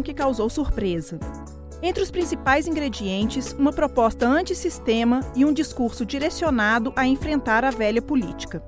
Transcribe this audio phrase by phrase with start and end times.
[0.00, 1.18] que causou surpresa.
[1.82, 8.00] Entre os principais ingredientes, uma proposta antissistema e um discurso direcionado a enfrentar a velha
[8.00, 8.62] política.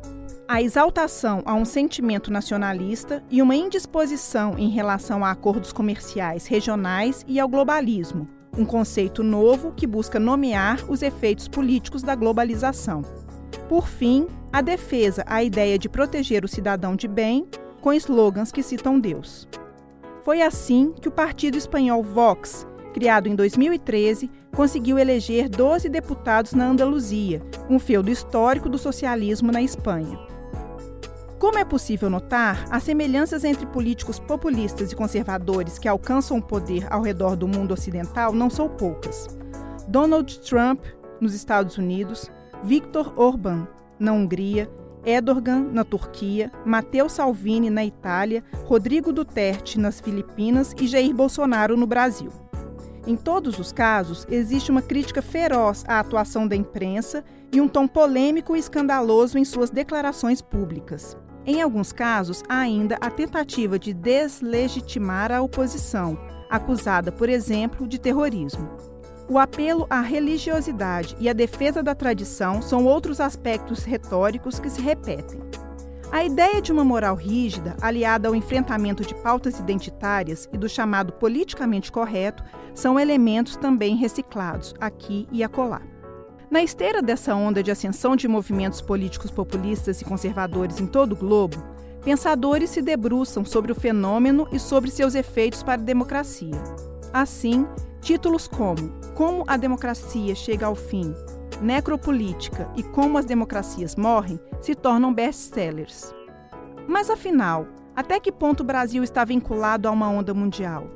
[0.49, 7.25] A exaltação a um sentimento nacionalista e uma indisposição em relação a acordos comerciais regionais
[7.29, 8.29] e ao globalismo,
[8.59, 13.03] um conceito novo que busca nomear os efeitos políticos da globalização.
[13.69, 17.47] Por fim, a defesa à ideia de proteger o cidadão de bem,
[17.81, 19.49] com slogans que citam Deus.
[20.25, 26.67] Foi assim que o partido espanhol Vox, criado em 2013, conseguiu eleger 12 deputados na
[26.67, 30.19] Andaluzia, um feudo histórico do socialismo na Espanha.
[31.39, 36.91] Como é possível notar, as semelhanças entre políticos populistas e conservadores que alcançam o poder
[36.91, 39.29] ao redor do mundo ocidental não são poucas.
[39.89, 40.81] Donald Trump,
[41.21, 42.31] nos Estados Unidos,
[42.63, 44.71] Viktor Orbán, na Hungria,
[45.05, 51.87] Erdogan, na Turquia, Matteo Salvini, na Itália, Rodrigo Duterte, nas Filipinas e Jair Bolsonaro, no
[51.87, 52.31] Brasil.
[53.07, 57.87] Em todos os casos, existe uma crítica feroz à atuação da imprensa e um tom
[57.87, 61.17] polêmico e escandaloso em suas declarações públicas.
[61.47, 66.19] Em alguns casos, há ainda a tentativa de deslegitimar a oposição,
[66.49, 68.94] acusada, por exemplo, de terrorismo.
[69.27, 74.83] O apelo à religiosidade e a defesa da tradição são outros aspectos retóricos que se
[74.83, 75.41] repetem.
[76.13, 81.13] A ideia de uma moral rígida, aliada ao enfrentamento de pautas identitárias e do chamado
[81.15, 85.81] politicamente correto, são elementos também reciclados aqui e acolá.
[86.51, 91.17] Na esteira dessa onda de ascensão de movimentos políticos populistas e conservadores em todo o
[91.17, 91.57] globo,
[92.05, 96.63] pensadores se debruçam sobre o fenômeno e sobre seus efeitos para a democracia.
[97.15, 97.65] Assim,
[98.01, 101.15] títulos como Como a democracia chega ao fim,
[101.63, 106.13] Necropolítica e Como as democracias morrem se tornam best-sellers.
[106.89, 110.89] Mas afinal, até que ponto o Brasil está vinculado a uma onda mundial?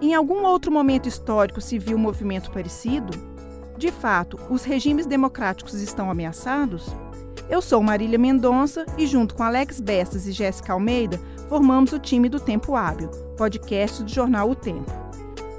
[0.00, 3.10] Em algum outro momento histórico se viu um movimento parecido?
[3.76, 6.94] De fato, os regimes democráticos estão ameaçados?
[7.48, 11.18] Eu sou Marília Mendonça e, junto com Alex Bestas e Jéssica Almeida,
[11.48, 15.09] formamos o time do Tempo Hábil, podcast do jornal O Tempo.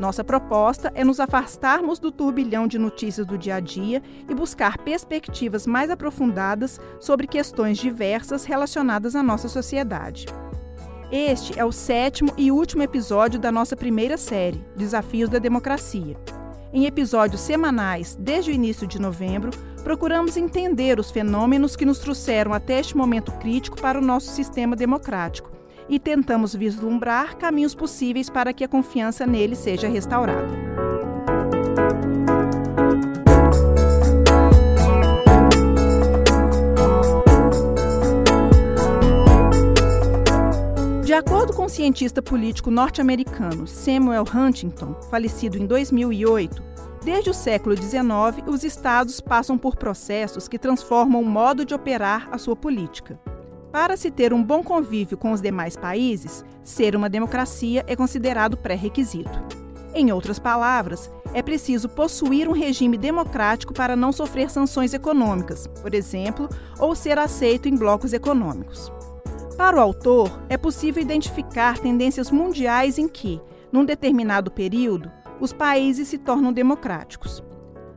[0.02, 4.80] Nossa proposta é nos afastarmos do turbilhão de notícias do dia a dia e buscar
[4.80, 10.26] perspectivas mais aprofundadas sobre questões diversas relacionadas à nossa sociedade.
[11.12, 16.18] Este é o sétimo e último episódio da nossa primeira série, Desafios da Democracia.
[16.74, 19.52] Em episódios semanais, desde o início de novembro,
[19.84, 24.76] procuramos entender os fenômenos que nos trouxeram até este momento crítico para o nosso sistema
[24.76, 25.61] democrático
[25.92, 30.48] e tentamos vislumbrar caminhos possíveis para que a confiança nele seja restaurada.
[41.04, 46.64] De acordo com o cientista político norte-americano Samuel Huntington, falecido em 2008,
[47.04, 52.30] desde o século XIX, os estados passam por processos que transformam o modo de operar
[52.32, 53.20] a sua política.
[53.72, 58.58] Para se ter um bom convívio com os demais países, ser uma democracia é considerado
[58.58, 59.42] pré-requisito.
[59.94, 65.94] Em outras palavras, é preciso possuir um regime democrático para não sofrer sanções econômicas, por
[65.94, 66.50] exemplo,
[66.80, 68.92] ou ser aceito em blocos econômicos.
[69.58, 73.40] Para o autor, é possível identificar tendências mundiais em que,
[73.72, 75.10] num determinado período,
[75.40, 77.42] os países se tornam democráticos.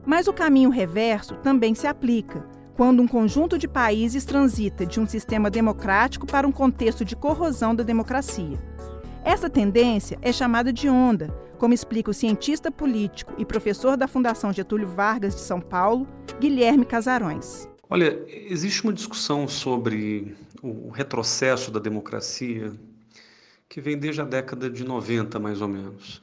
[0.07, 5.07] Mas o caminho reverso também se aplica, quando um conjunto de países transita de um
[5.07, 8.59] sistema democrático para um contexto de corrosão da democracia.
[9.25, 14.53] Essa tendência é chamada de onda, como explica o cientista político e professor da Fundação
[14.53, 16.07] Getúlio Vargas de São Paulo,
[16.39, 17.69] Guilherme Casarões.
[17.89, 22.73] Olha, existe uma discussão sobre o retrocesso da democracia
[23.69, 26.21] que vem desde a década de 90, mais ou menos.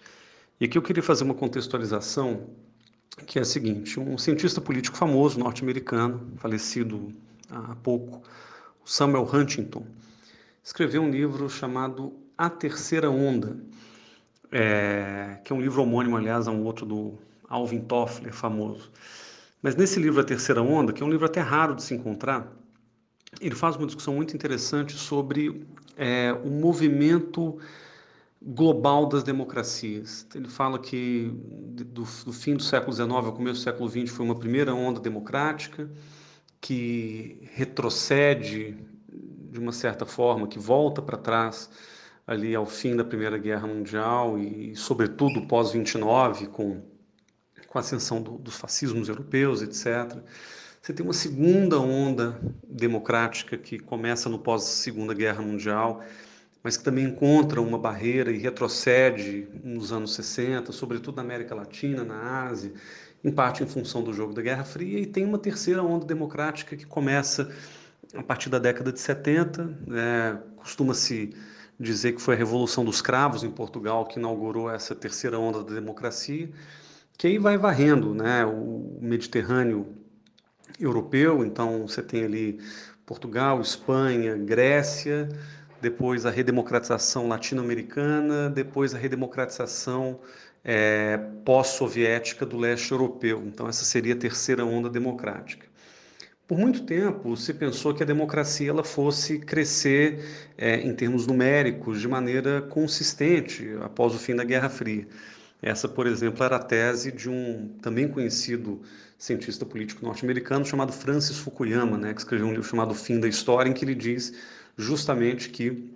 [0.59, 2.50] E aqui eu queria fazer uma contextualização
[3.26, 7.13] que é a seguinte: um cientista político famoso norte-americano, falecido
[7.50, 8.22] há pouco,
[8.86, 9.86] Samuel Huntington,
[10.63, 13.58] escreveu um livro chamado A Terceira Onda,
[14.52, 17.18] é, que é um livro homônimo, aliás, a um outro do
[17.48, 18.92] Alvin Toffler, famoso.
[19.62, 22.52] Mas nesse livro A Terceira Onda, que é um livro até raro de se encontrar,
[23.40, 25.66] ele faz uma discussão muito interessante sobre
[25.96, 27.57] é, o movimento
[28.42, 30.26] global das democracias.
[30.34, 34.26] Ele fala que do, do, fim do século XIX ao começo do século XX foi
[34.26, 35.90] uma primeira onda democrática
[36.60, 38.78] que retrocede
[39.52, 41.70] de uma certa forma, que volta para trás
[42.26, 46.82] ali ao fim da Primeira Guerra Mundial e, sobretudo, pós 29, com
[47.72, 50.22] com a ascensão do, dos fascismos europeus, etc.
[50.82, 56.04] Você tem uma segunda onda democrática que começa no pós-Segunda Guerra Mundial
[56.63, 62.04] mas que também encontra uma barreira e retrocede nos anos 60, sobretudo na América Latina,
[62.04, 62.72] na Ásia,
[63.24, 66.75] em parte em função do jogo da Guerra Fria, e tem uma terceira onda democrática
[66.75, 67.52] que começa
[68.16, 69.78] a partir da década de 70.
[69.88, 70.40] Né?
[70.58, 71.34] Costuma-se
[71.80, 75.74] dizer que foi a Revolução dos Cravos em Portugal que inaugurou essa terceira onda da
[75.74, 76.50] democracia,
[77.18, 78.46] que aí vai varrendo né?
[78.46, 79.96] o Mediterrâneo
[80.80, 82.60] europeu, então você tem ali
[83.06, 85.28] Portugal, Espanha, Grécia,
[85.81, 90.19] depois a redemocratização latino-americana, depois a redemocratização
[90.63, 93.44] é, pós-soviética do leste europeu.
[93.45, 95.66] Então, essa seria a terceira onda democrática.
[96.48, 100.19] Por muito tempo se pensou que a democracia ela fosse crescer
[100.57, 105.07] é, em termos numéricos de maneira consistente após o fim da Guerra Fria.
[105.62, 108.81] Essa, por exemplo, era a tese de um também conhecido
[109.18, 113.69] cientista político norte-americano chamado Francis Fukuyama, né, que escreveu um livro chamado Fim da História,
[113.69, 114.33] em que ele diz
[114.81, 115.89] justamente que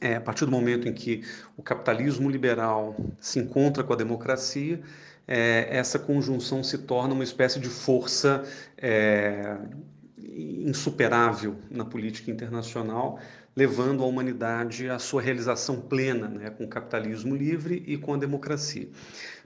[0.00, 1.24] é, a partir do momento em que
[1.56, 4.80] o capitalismo liberal se encontra com a democracia,
[5.26, 8.44] é, essa conjunção se torna uma espécie de força
[8.78, 9.56] é,
[10.18, 13.18] insuperável na política internacional,
[13.54, 18.16] levando a humanidade à sua realização plena, né, com o capitalismo livre e com a
[18.16, 18.88] democracia.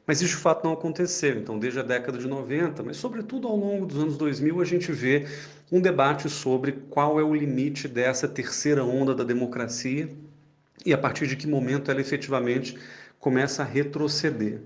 [0.06, 1.38] Mas isso de fato não aconteceu.
[1.38, 4.92] Então, desde a década de 90, mas sobretudo ao longo dos anos 2000, a gente
[4.92, 5.26] vê
[5.72, 10.10] um debate sobre qual é o limite dessa terceira onda da democracia
[10.84, 12.76] e a partir de que momento ela efetivamente
[13.18, 14.60] começa a retroceder.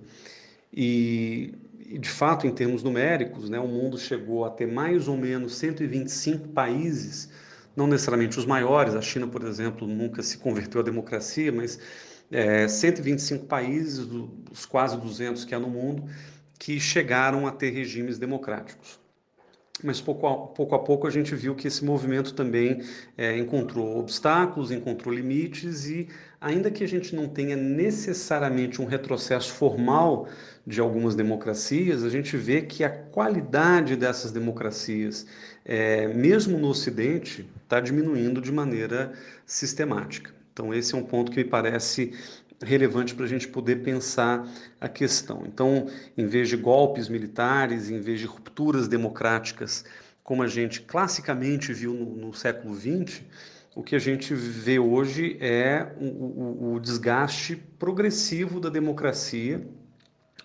[0.72, 1.54] E,
[2.00, 6.48] de fato, em termos numéricos, né, o mundo chegou a ter mais ou menos 125
[6.48, 7.30] países,
[7.76, 11.78] não necessariamente os maiores, a China, por exemplo, nunca se converteu à democracia, mas
[12.30, 16.04] é, 125 países, dos quase 200 que há no mundo,
[16.58, 18.98] que chegaram a ter regimes democráticos
[19.82, 22.82] mas pouco a, pouco a pouco a gente viu que esse movimento também
[23.16, 26.08] é, encontrou obstáculos, encontrou limites e
[26.40, 30.28] ainda que a gente não tenha necessariamente um retrocesso formal
[30.66, 35.26] de algumas democracias, a gente vê que a qualidade dessas democracias,
[35.64, 39.12] é, mesmo no Ocidente, está diminuindo de maneira
[39.46, 40.37] sistemática.
[40.58, 42.12] Então esse é um ponto que me parece
[42.60, 44.44] relevante para a gente poder pensar
[44.80, 45.44] a questão.
[45.46, 49.84] Então, em vez de golpes militares, em vez de rupturas democráticas,
[50.24, 53.22] como a gente classicamente viu no, no século XX,
[53.72, 59.64] o que a gente vê hoje é o, o, o desgaste progressivo da democracia,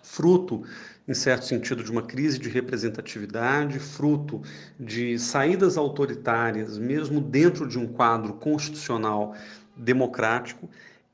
[0.03, 0.63] fruto
[1.07, 4.41] em certo sentido, de uma crise de representatividade, fruto
[4.79, 9.35] de saídas autoritárias, mesmo dentro de um quadro constitucional
[9.75, 10.69] democrático,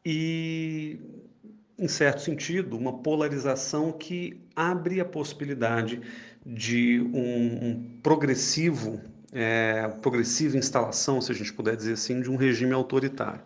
[0.05, 0.99] e,
[1.77, 6.01] em certo sentido, uma polarização que abre a possibilidade
[6.45, 8.99] de um, um progressivo,
[9.31, 13.41] é, progressiva instalação, se a gente puder dizer assim, de um regime autoritário.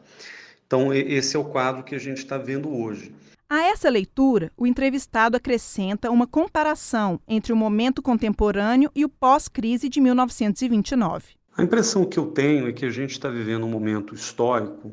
[0.66, 3.14] Então, esse é o quadro que a gente está vendo hoje.
[3.50, 9.90] A essa leitura, o entrevistado acrescenta uma comparação entre o momento contemporâneo e o pós-crise
[9.90, 11.36] de 1929.
[11.56, 14.92] A impressão que eu tenho é que a gente está vivendo um momento histórico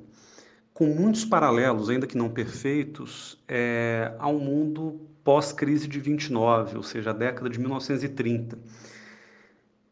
[0.81, 7.11] com muitos paralelos, ainda que não perfeitos, é, ao mundo pós-crise de 29, ou seja,
[7.11, 8.59] a década de 1930.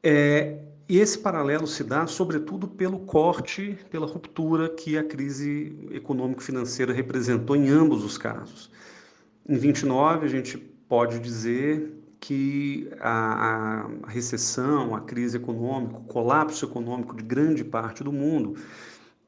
[0.02, 0.56] É,
[0.88, 7.54] e esse paralelo se dá, sobretudo, pelo corte, pela ruptura que a crise econômico-financeira representou
[7.54, 8.70] em ambos os casos.
[9.46, 16.64] Em 29, a gente pode dizer que a, a recessão, a crise econômica, o colapso
[16.64, 18.56] econômico de grande parte do mundo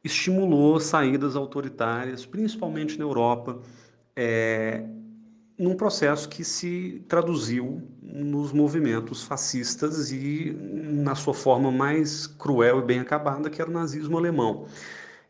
[0.03, 3.61] estimulou saídas autoritárias, principalmente na Europa,
[4.17, 4.85] é,
[5.59, 12.83] num processo que se traduziu nos movimentos fascistas e na sua forma mais cruel e
[12.83, 14.67] bem acabada, que era o nazismo alemão.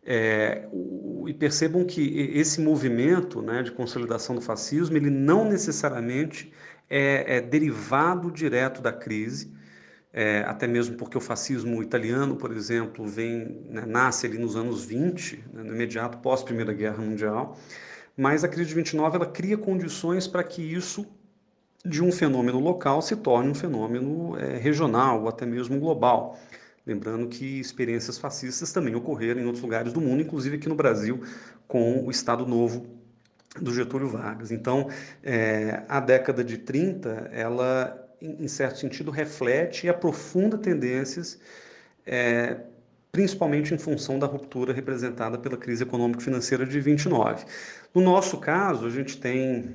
[0.03, 0.69] É,
[1.27, 6.50] e percebam que esse movimento né, de consolidação do fascismo ele não necessariamente
[6.89, 9.53] é, é derivado direto da crise,
[10.12, 14.85] é, até mesmo porque o fascismo italiano, por exemplo, vem, né, nasce ali nos anos
[14.85, 17.57] 20, né, no imediato pós Primeira Guerra Mundial,
[18.17, 21.07] mas a crise de 29 ela cria condições para que isso
[21.85, 26.38] de um fenômeno local se torne um fenômeno é, regional ou até mesmo global.
[26.87, 31.23] Lembrando que experiências fascistas também ocorreram em outros lugares do mundo, inclusive aqui no Brasil,
[31.69, 32.87] com o Estado Novo
[33.61, 34.50] do Getúlio Vargas.
[34.50, 34.88] Então,
[35.23, 41.39] é, a década de 30, ela em certo sentido, reflete e aprofunda tendências,
[42.07, 42.57] é,
[43.11, 47.45] principalmente em função da ruptura representada pela crise econômico-financeira de 29.
[47.95, 49.75] No nosso caso, a gente tem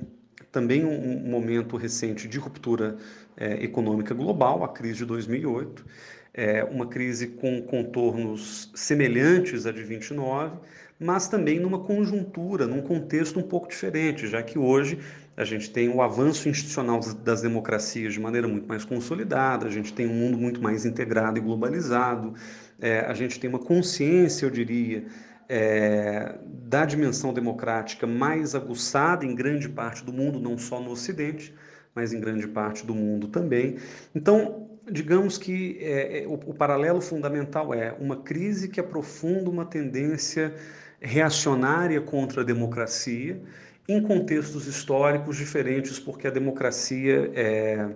[0.50, 2.96] também um, momento recente de ruptura
[3.36, 5.84] é, econômica global, a crise de 2008,
[6.32, 10.56] é, uma crise com contornos semelhantes à de 29,
[10.98, 14.98] mas também numa conjuntura, num contexto um pouco diferente, já que hoje
[15.36, 19.92] a gente tem o avanço institucional das democracias de maneira muito mais consolidada, a gente
[19.92, 22.34] tem um mundo muito mais integrado e globalizado,
[22.80, 25.04] é, a gente tem uma consciência, eu diria,
[25.48, 31.54] é, da dimensão democrática mais aguçada em grande parte do mundo, não só no Ocidente,
[31.94, 33.76] mas em grande parte do mundo também.
[34.14, 39.66] Então, digamos que é, é o, o paralelo fundamental é uma crise que aprofunda uma
[39.66, 40.54] tendência
[40.98, 43.40] reacionária contra a democracia
[43.88, 47.88] em contextos históricos diferentes, porque a democracia é,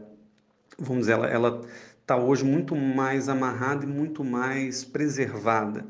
[0.80, 1.60] vamos dizer, ela
[2.00, 5.84] está hoje muito mais amarrada e muito mais preservada.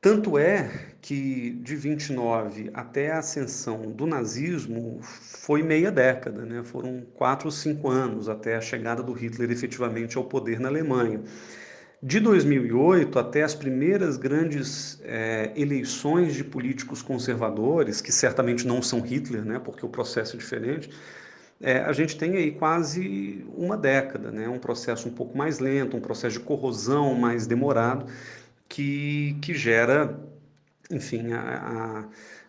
[0.00, 0.68] Tanto é
[1.00, 6.62] que de 29 até a ascensão do nazismo foi meia década, né?
[6.64, 11.20] foram quatro ou cinco anos até a chegada do Hitler efetivamente ao poder na Alemanha.
[12.04, 19.00] De 2008 até as primeiras grandes é, eleições de políticos conservadores, que certamente não são
[19.00, 20.90] Hitler, né, porque o processo é diferente,
[21.60, 25.96] é, a gente tem aí quase uma década, né, um processo um pouco mais lento,
[25.96, 28.06] um processo de corrosão mais demorado,
[28.68, 30.18] que, que gera,
[30.90, 32.08] enfim, a,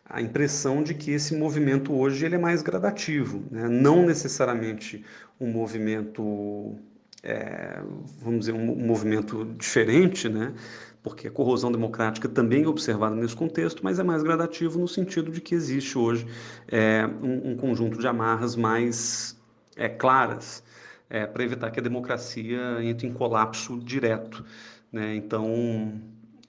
[0.10, 5.06] a, a impressão de que esse movimento hoje ele é mais gradativo, né, não necessariamente
[5.40, 6.76] um movimento
[7.24, 7.82] é,
[8.22, 10.53] vamos dizer, um, movimento diferente, né?
[11.01, 15.32] porque a corrosão democrática também é observada nesse contexto, mas é mais gradativo no sentido
[15.32, 16.25] de que existe hoje
[16.68, 19.38] é, um, um, conjunto de amarras mais
[19.75, 20.63] é, claras
[21.10, 24.46] é, para evitar que a democracia entre em colapso direto.
[24.92, 25.15] Né?
[25.15, 26.01] Então,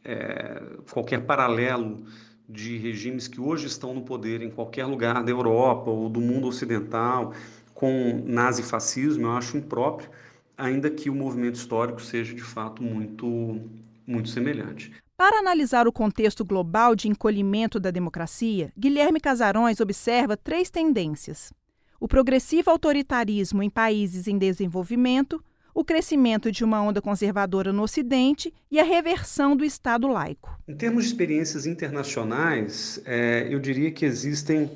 [0.04, 0.62] é,
[0.93, 2.04] qualquer paralelo
[2.49, 6.47] de regimes que hoje estão no poder em qualquer lugar da Europa ou do mundo
[6.47, 7.33] ocidental
[7.75, 10.09] com nazifascismo, eu acho impróprio
[10.57, 13.61] ainda que o movimento histórico seja de fato muito,
[14.07, 14.93] muito semelhante.
[15.17, 21.53] Para analisar o contexto global de encolhimento da democracia, Guilherme Casarões observa três tendências:
[22.01, 25.43] o progressivo autoritarismo em países em desenvolvimento,
[25.73, 30.57] o crescimento de uma onda conservadora no Ocidente e a reversão do Estado laico.
[30.67, 34.71] Em termos de experiências internacionais, é, eu diria que existem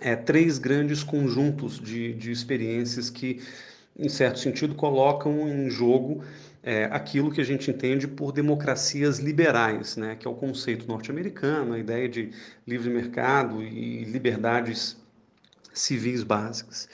[0.00, 3.40] é, três grandes conjuntos de, de experiências que
[4.00, 6.22] em certo sentido, colocam em jogo
[6.62, 11.74] é, aquilo que a gente entende por democracias liberais, né, que é o conceito norte-americano,
[11.74, 12.30] a ideia de
[12.66, 14.96] livre mercado e liberdades
[15.72, 16.88] civis básicas.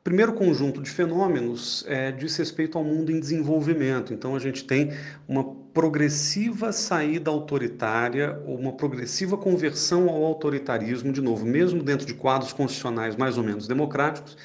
[0.00, 4.14] O primeiro conjunto de fenômenos é, diz respeito ao mundo em desenvolvimento.
[4.14, 4.90] Então, a gente tem
[5.26, 12.14] uma progressiva saída autoritária ou uma progressiva conversão ao autoritarismo, de novo, mesmo dentro de
[12.14, 14.36] quadros constitucionais mais ou menos democráticos,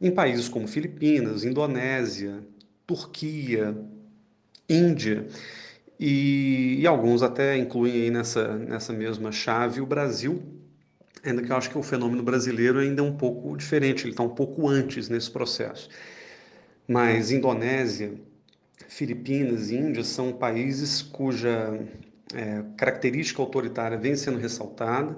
[0.00, 2.42] em países como Filipinas, Indonésia,
[2.86, 3.76] Turquia,
[4.68, 5.26] Índia,
[5.98, 10.40] e, e, alguns até incluem aí nessa, nessa mesma chave o Brasil,
[11.24, 14.22] ainda que eu acho que o fenômeno brasileiro ainda é um pouco diferente, ele está
[14.22, 15.88] um pouco antes nesse processo.
[16.86, 18.14] Mas Indonésia,
[18.88, 21.78] Filipinas e Índia são países cuja
[22.34, 25.16] é, característica autoritária vem sendo ressaltada,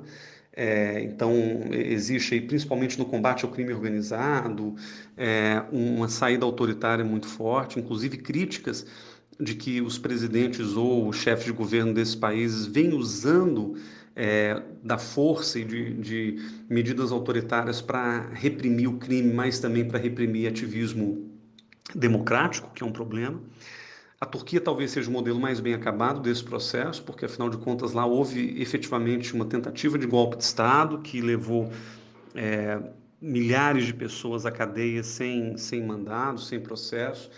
[0.53, 1.33] é, então,
[1.73, 4.75] existe aí, principalmente no combate ao crime organizado,
[5.17, 8.85] é, uma saída autoritária muito forte, inclusive críticas
[9.39, 13.77] de que os presidentes ou os chefes de governo desses países vêm usando
[14.15, 16.37] é, da força e de, de
[16.69, 21.31] medidas autoritárias para reprimir o crime, mas também para reprimir ativismo
[21.95, 23.41] democrático, que é um problema.
[24.21, 27.93] A Turquia talvez seja o modelo mais bem acabado desse processo, porque afinal de contas
[27.93, 31.73] lá houve efetivamente uma tentativa de golpe de Estado que levou
[32.35, 32.79] é,
[33.19, 37.31] milhares de pessoas à cadeia sem, sem mandado, sem processo.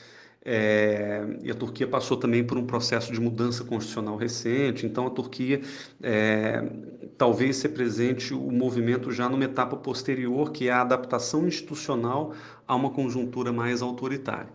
[0.44, 5.10] É, e a Turquia passou também por um processo de mudança constitucional recente, então a
[5.10, 5.60] Turquia
[6.02, 6.68] é,
[7.16, 12.34] talvez represente o movimento já numa etapa posterior, que é a adaptação institucional
[12.66, 14.50] a uma conjuntura mais autoritária.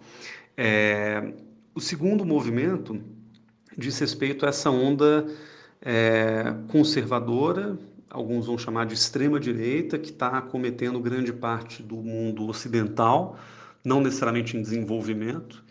[0.58, 1.32] É,
[1.78, 3.00] o segundo movimento
[3.78, 5.28] diz respeito a essa onda
[5.80, 7.78] é, conservadora,
[8.10, 13.38] alguns vão chamar de extrema-direita, que está acometendo grande parte do mundo ocidental,
[13.86, 15.64] não necessariamente em desenvolvimento,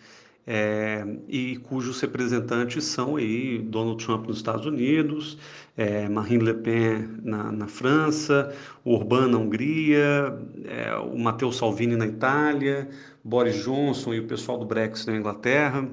[0.46, 5.38] é, e cujos representantes são aí Donald Trump nos Estados Unidos,
[5.76, 12.06] é, Marine Le Pen na, na França, Orbán na Hungria, é, o Matteo Salvini na
[12.06, 12.88] Itália,
[13.24, 15.88] Boris Johnson e o pessoal do Brexit na Inglaterra.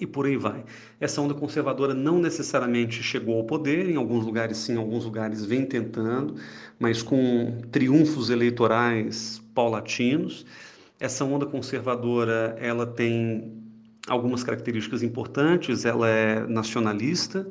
[0.00, 0.64] e por aí vai.
[1.00, 5.44] Essa onda conservadora não necessariamente chegou ao poder, em alguns lugares sim, em alguns lugares
[5.44, 6.36] vem tentando,
[6.78, 10.46] mas com triunfos eleitorais paulatinos.
[10.98, 13.59] Essa onda conservadora, ela tem
[14.10, 17.48] algumas características importantes, ela é nacionalista,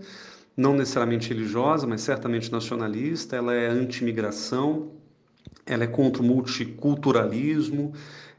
[0.57, 4.91] não necessariamente religiosa, mas certamente nacionalista, ela é anti-imigração,
[5.65, 7.93] ela é contra o multiculturalismo,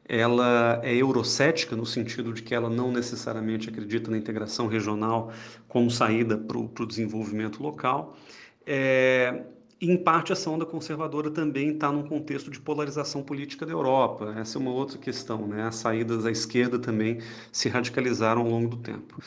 [0.07, 5.33] ela é eurocética no sentido de que ela não necessariamente acredita na integração regional
[5.67, 8.19] como saída para o desenvolvimento local.
[8.67, 9.45] É,
[9.81, 14.35] em parte, essa onda conservadora também está num contexto de polarização política da Europa.
[14.37, 15.63] Essa é uma outra questão, né?
[15.63, 17.21] As saídas à esquerda também
[17.51, 19.19] se radicalizaram ao longo do tempo.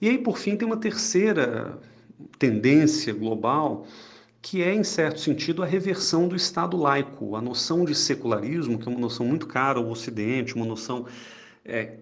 [0.00, 1.78] E aí, por fim, tem uma terceira
[2.38, 3.86] tendência global
[4.40, 8.88] que é, em certo sentido, a reversão do Estado laico, a noção de secularismo, que
[8.88, 11.04] é uma noção muito cara ao Ocidente, uma noção
[11.64, 11.94] é,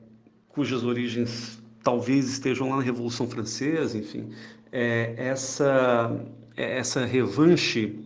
[0.49, 4.29] cujas origens talvez estejam lá na Revolução Francesa, enfim,
[4.71, 6.15] é, essa,
[6.57, 7.99] essa revanche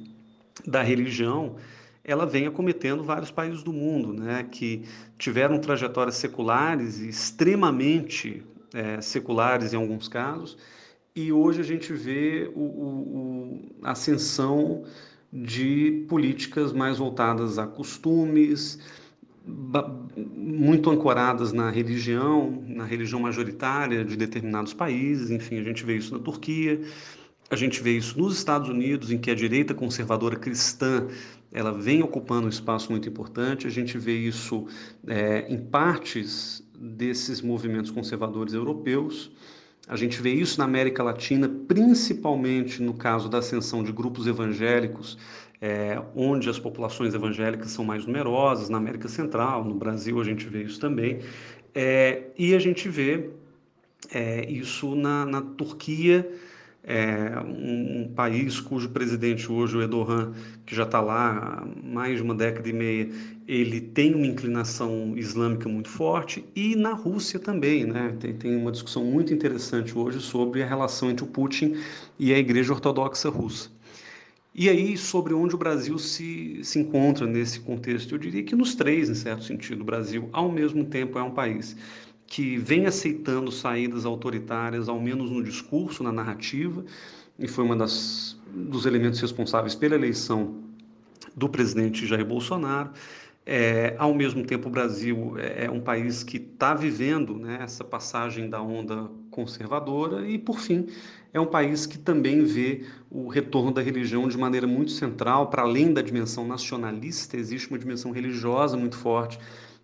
[0.66, 1.56] da religião
[2.04, 4.82] ela vem acometendo vários países do mundo, né, que
[5.18, 10.56] tiveram trajetórias seculares e extremamente é, seculares em alguns casos,
[11.14, 14.84] e hoje a gente vê o, o, a ascensão
[15.30, 18.78] de políticas mais voltadas a costumes,
[20.16, 25.30] muito ancoradas na religião, na religião majoritária de determinados países.
[25.30, 26.80] Enfim, a gente vê isso na Turquia,
[27.50, 31.06] a gente vê isso nos Estados Unidos, em que a direita conservadora cristã
[31.50, 33.66] ela vem ocupando um espaço muito importante.
[33.66, 34.66] A gente vê isso
[35.06, 39.30] é, em partes desses movimentos conservadores europeus.
[39.88, 45.16] A gente vê isso na América Latina, principalmente no caso da ascensão de grupos evangélicos,
[45.60, 50.46] é, onde as populações evangélicas são mais numerosas, na América Central, no Brasil a gente
[50.46, 51.20] vê isso também,
[51.74, 53.30] é, e a gente vê
[54.12, 56.30] é, isso na, na Turquia,
[56.85, 60.32] é um, um, país cujo presidente hoje, o Erdogan,
[60.64, 63.11] que já está lá há mais de uma década e meia,
[63.47, 68.16] ele tem uma inclinação islâmica muito forte, e na Rússia também, né?
[68.20, 71.76] Tem, tem uma discussão muito interessante hoje sobre a relação entre o Putin
[72.18, 73.70] e a Igreja Ortodoxa Russa.
[74.55, 78.14] E aí, sobre onde o Brasil se, se encontra nesse contexto?
[78.14, 79.83] Eu diria que nos três, em certo sentido.
[79.83, 81.76] O Brasil, ao mesmo tempo, é um país
[82.28, 86.84] que vem aceitando saídas autoritárias, ao menos no discurso, na narrativa,
[87.38, 90.56] e foi um dos elementos responsáveis pela eleição
[91.34, 92.90] do presidente Jair Bolsonaro.
[93.46, 97.82] É, ao mesmo tempo, o Brasil é, é um país que está vivendo né, essa
[97.82, 100.86] passagem da onda conservadora e, por fim,
[101.32, 105.62] é um país que também vê o retorno da religião de maneira muito central, para
[105.62, 109.38] além da dimensão nacionalista, existe uma dimensão religiosa muito forte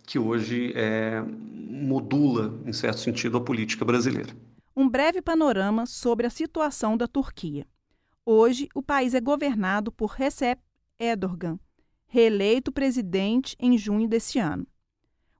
[0.06, 4.34] que hoje é, modula, em certo sentido, a política brasileira.
[4.76, 7.66] Um breve panorama sobre a situação da Turquia.
[8.26, 10.60] Hoje, o país é governado por Recep
[10.98, 11.58] Erdogan,
[12.06, 14.66] reeleito presidente em junho desse ano.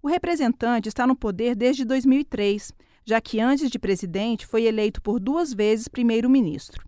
[0.03, 2.73] O representante está no poder desde 2003,
[3.07, 6.87] já que antes de presidente foi eleito por duas vezes primeiro-ministro.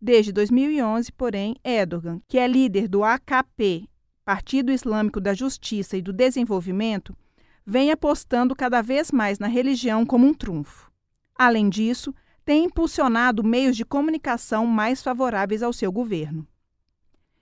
[0.00, 3.88] Desde 2011, porém, Erdogan, que é líder do AKP,
[4.24, 7.16] Partido Islâmico da Justiça e do Desenvolvimento,
[7.66, 10.90] vem apostando cada vez mais na religião como um trunfo.
[11.34, 16.46] Além disso, tem impulsionado meios de comunicação mais favoráveis ao seu governo.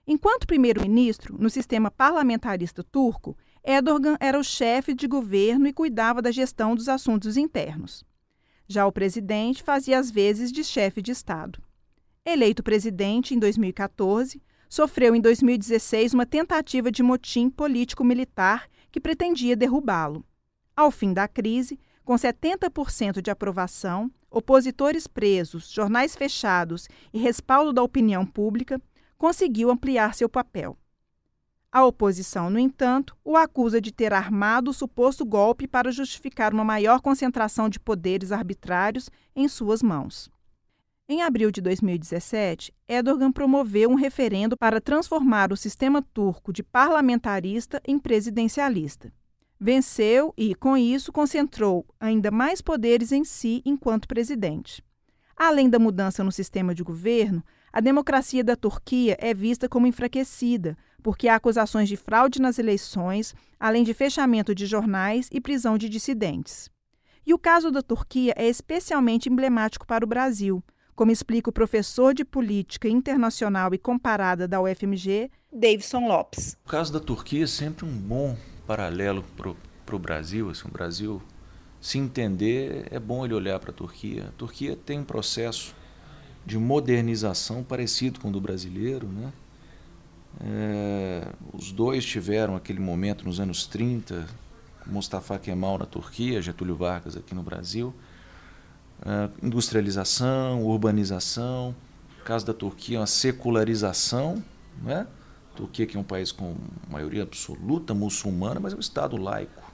[0.07, 6.31] Enquanto primeiro-ministro, no sistema parlamentarista turco, Erdogan era o chefe de governo e cuidava da
[6.31, 8.03] gestão dos assuntos internos.
[8.67, 11.61] Já o presidente fazia as vezes de chefe de Estado.
[12.25, 20.23] Eleito presidente em 2014, sofreu em 2016 uma tentativa de motim político-militar que pretendia derrubá-lo.
[20.73, 27.83] Ao fim da crise, com 70% de aprovação, opositores presos, jornais fechados e respaldo da
[27.83, 28.81] opinião pública,
[29.17, 30.77] conseguiu ampliar seu papel.
[31.69, 36.63] A oposição, no entanto, o acusa de ter armado o suposto golpe para justificar uma
[36.63, 40.31] maior concentração de poderes arbitrários em suas mãos.
[41.13, 47.81] Em abril de 2017, Erdogan promoveu um referendo para transformar o sistema turco de parlamentarista
[47.85, 49.11] em presidencialista.
[49.59, 54.81] Venceu e, com isso, concentrou ainda mais poderes em si enquanto presidente.
[55.35, 57.43] Além da mudança no sistema de governo,
[57.73, 63.35] a democracia da Turquia é vista como enfraquecida, porque há acusações de fraude nas eleições,
[63.59, 66.69] além de fechamento de jornais e prisão de dissidentes.
[67.27, 70.63] E o caso da Turquia é especialmente emblemático para o Brasil,
[71.01, 76.55] como explica o professor de Política Internacional e Comparada da UFMG, Davidson Lopes.
[76.63, 78.37] O caso da Turquia é sempre um bom
[78.67, 80.51] paralelo para o Brasil.
[80.51, 81.19] Assim, o Brasil
[81.79, 84.27] se entender, é bom ele olhar para a Turquia.
[84.27, 85.73] A Turquia tem um processo
[86.45, 89.07] de modernização parecido com o do brasileiro.
[89.07, 89.33] Né?
[90.39, 94.27] É, os dois tiveram aquele momento nos anos 30,
[94.85, 97.91] Mustafa Kemal na Turquia, Getúlio Vargas aqui no Brasil.
[99.05, 101.75] É, industrialização, urbanização.
[102.19, 104.43] No caso da Turquia, uma secularização.
[104.81, 105.07] Né?
[105.55, 106.55] Turquia que é um país com
[106.89, 109.71] maioria absoluta muçulmana, mas é um Estado laico.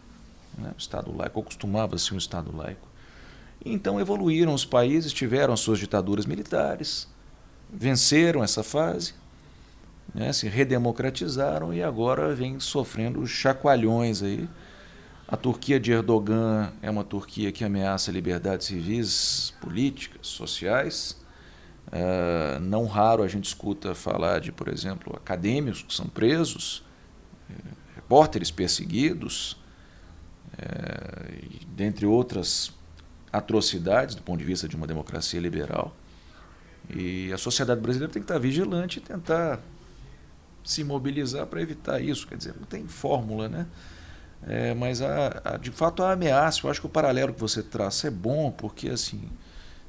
[0.57, 0.73] Né?
[0.77, 2.87] Estado laico costumava ser um Estado laico.
[3.63, 7.07] Então evoluíram os países, tiveram as suas ditaduras militares,
[7.71, 9.13] venceram essa fase,
[10.13, 10.31] né?
[10.31, 14.47] se redemocratizaram e agora vem sofrendo chacoalhões aí.
[15.27, 21.17] A Turquia de Erdogan é uma Turquia que ameaça liberdades civis, políticas, sociais.
[21.87, 26.81] Uh, não raro a gente escuta falar de, por exemplo, acadêmicos que são presos,
[27.49, 27.53] eh,
[27.95, 29.57] repórteres perseguidos,
[30.57, 31.41] é,
[31.75, 32.71] dentre outras
[33.31, 35.95] atrocidades do ponto de vista de uma democracia liberal.
[36.89, 39.59] E a sociedade brasileira tem que estar vigilante e tentar
[40.63, 42.27] se mobilizar para evitar isso.
[42.27, 43.67] Quer dizer, não tem fórmula, né?
[44.45, 47.63] É, mas a, a, de fato a ameaça, eu acho que o paralelo que você
[47.63, 49.29] traça é bom, porque assim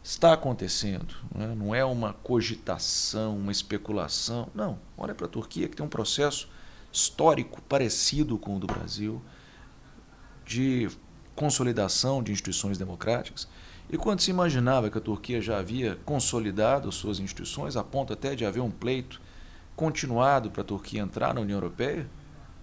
[0.02, 1.54] está acontecendo, né?
[1.54, 4.48] não é uma cogitação, uma especulação.
[4.54, 6.48] Não, olha para a Turquia que tem um processo
[6.90, 9.20] histórico parecido com o do Brasil
[10.46, 10.88] de
[11.36, 13.46] consolidação de instituições democráticas.
[13.90, 18.34] E quando se imaginava que a Turquia já havia consolidado suas instituições, a ponto até
[18.34, 19.20] de haver um pleito
[19.76, 22.08] continuado para a Turquia entrar na União Europeia,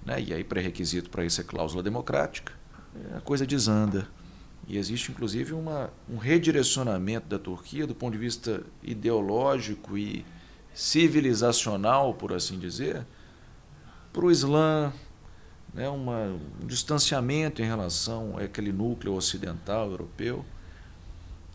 [0.05, 2.53] né, e aí pré-requisito para isso é cláusula democrática,
[3.15, 4.07] a coisa desanda.
[4.67, 10.25] E existe inclusive uma, um redirecionamento da Turquia do ponto de vista ideológico e
[10.73, 13.05] civilizacional, por assim dizer,
[14.11, 14.91] para o Islã,
[15.73, 20.43] né, uma, um distanciamento em relação àquele núcleo ocidental europeu.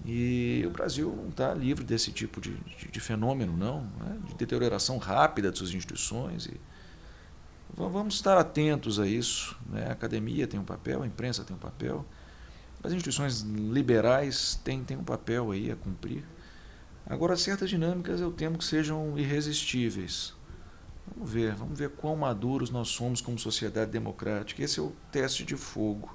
[0.04, 4.34] E o Brasil não está livre desse tipo de, de, de fenômeno, não, né, de
[4.34, 6.46] deterioração rápida de suas instituições.
[6.46, 6.60] E
[7.74, 9.56] vamos estar atentos a isso.
[9.66, 9.86] Né?
[9.88, 12.04] A academia tem um papel, a imprensa tem um papel,
[12.82, 16.24] as instituições liberais têm, têm um papel aí a cumprir.
[17.06, 20.34] Agora, certas dinâmicas eu temo que sejam irresistíveis.
[21.14, 24.62] Vamos ver, vamos ver quão maduros nós somos como sociedade democrática.
[24.62, 26.14] Esse é o teste de fogo.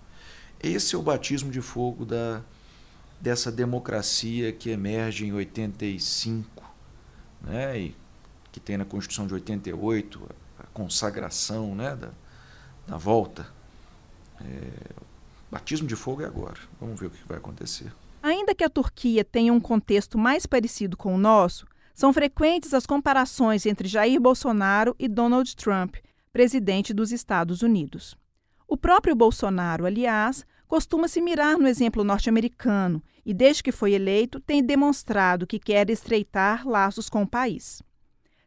[0.61, 2.41] Esse é o batismo de fogo da,
[3.19, 6.63] dessa democracia que emerge em 85,
[7.41, 7.79] né?
[7.79, 7.95] e
[8.51, 10.44] que tem na Constituição de 88 a, a
[10.75, 11.95] consagração né?
[11.95, 12.09] da,
[12.85, 13.47] da volta.
[14.41, 14.91] É,
[15.49, 16.59] batismo de fogo é agora.
[16.79, 17.91] Vamos ver o que vai acontecer.
[18.21, 22.85] Ainda que a Turquia tenha um contexto mais parecido com o nosso, são frequentes as
[22.85, 25.95] comparações entre Jair Bolsonaro e Donald Trump,
[26.33, 28.17] presidente dos Estados Unidos.
[28.67, 34.41] O próprio Bolsonaro, aliás, costuma se mirar no exemplo norte-americano e, desde que foi eleito,
[34.41, 37.81] tem demonstrado que quer estreitar laços com o país.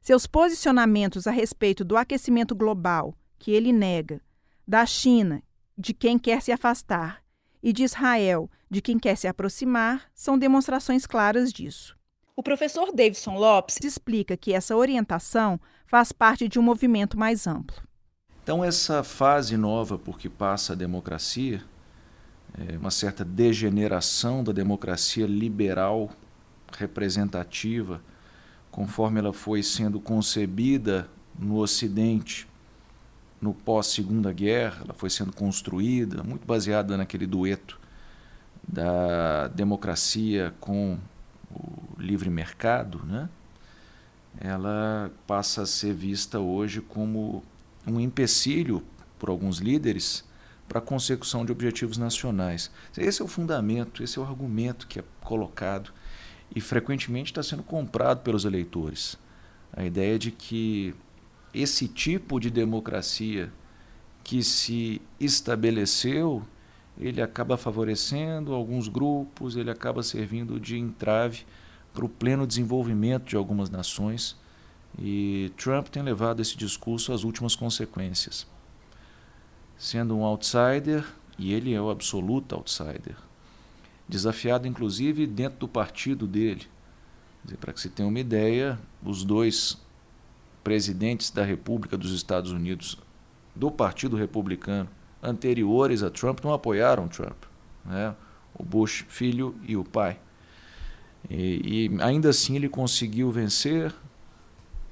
[0.09, 4.23] Seus posicionamentos a respeito do aquecimento global, que ele nega,
[4.67, 5.43] da China,
[5.77, 7.23] de quem quer se afastar,
[7.63, 11.95] e de Israel, de quem quer se aproximar, são demonstrações claras disso.
[12.35, 17.77] O professor Davidson Lopes explica que essa orientação faz parte de um movimento mais amplo.
[18.43, 21.63] Então, essa fase nova por que passa a democracia,
[22.59, 26.09] é uma certa degeneração da democracia liberal
[26.73, 28.01] representativa,
[28.79, 32.47] conforme ela foi sendo concebida no Ocidente
[33.41, 37.77] no pós-Segunda Guerra, ela foi sendo construída, muito baseada naquele dueto
[38.63, 40.97] da democracia com
[41.51, 43.29] o livre mercado, né?
[44.41, 47.43] ela passa a ser vista hoje como
[47.85, 48.85] um empecilho
[49.19, 50.25] por alguns líderes
[50.69, 52.71] para a consecução de objetivos nacionais.
[52.97, 55.91] Esse é o fundamento, esse é o argumento que é colocado
[56.55, 59.19] e frequentemente está sendo comprado pelos eleitores.
[59.73, 60.95] A ideia de que
[61.53, 63.53] esse tipo de democracia
[64.25, 66.45] que se estabeleceu
[67.01, 71.45] ele acaba favorecendo alguns grupos, ele acaba servindo de entrave
[71.95, 74.37] para o pleno desenvolvimento de algumas nações.
[74.99, 78.47] E Trump tem levado esse discurso às últimas consequências.
[79.77, 81.07] Sendo um outsider,
[81.39, 83.15] e ele é o absoluto outsider,
[84.09, 86.67] desafiado inclusive dentro do partido dele.
[87.61, 89.79] Para que se tenha uma ideia, os dois
[90.65, 92.99] presidentes da República dos Estados Unidos
[93.55, 94.89] do Partido Republicano
[95.23, 97.45] anteriores a Trump não apoiaram Trump.
[97.85, 98.15] Né?
[98.55, 100.19] O Bush filho e o pai.
[101.29, 103.93] E, e, ainda assim ele conseguiu vencer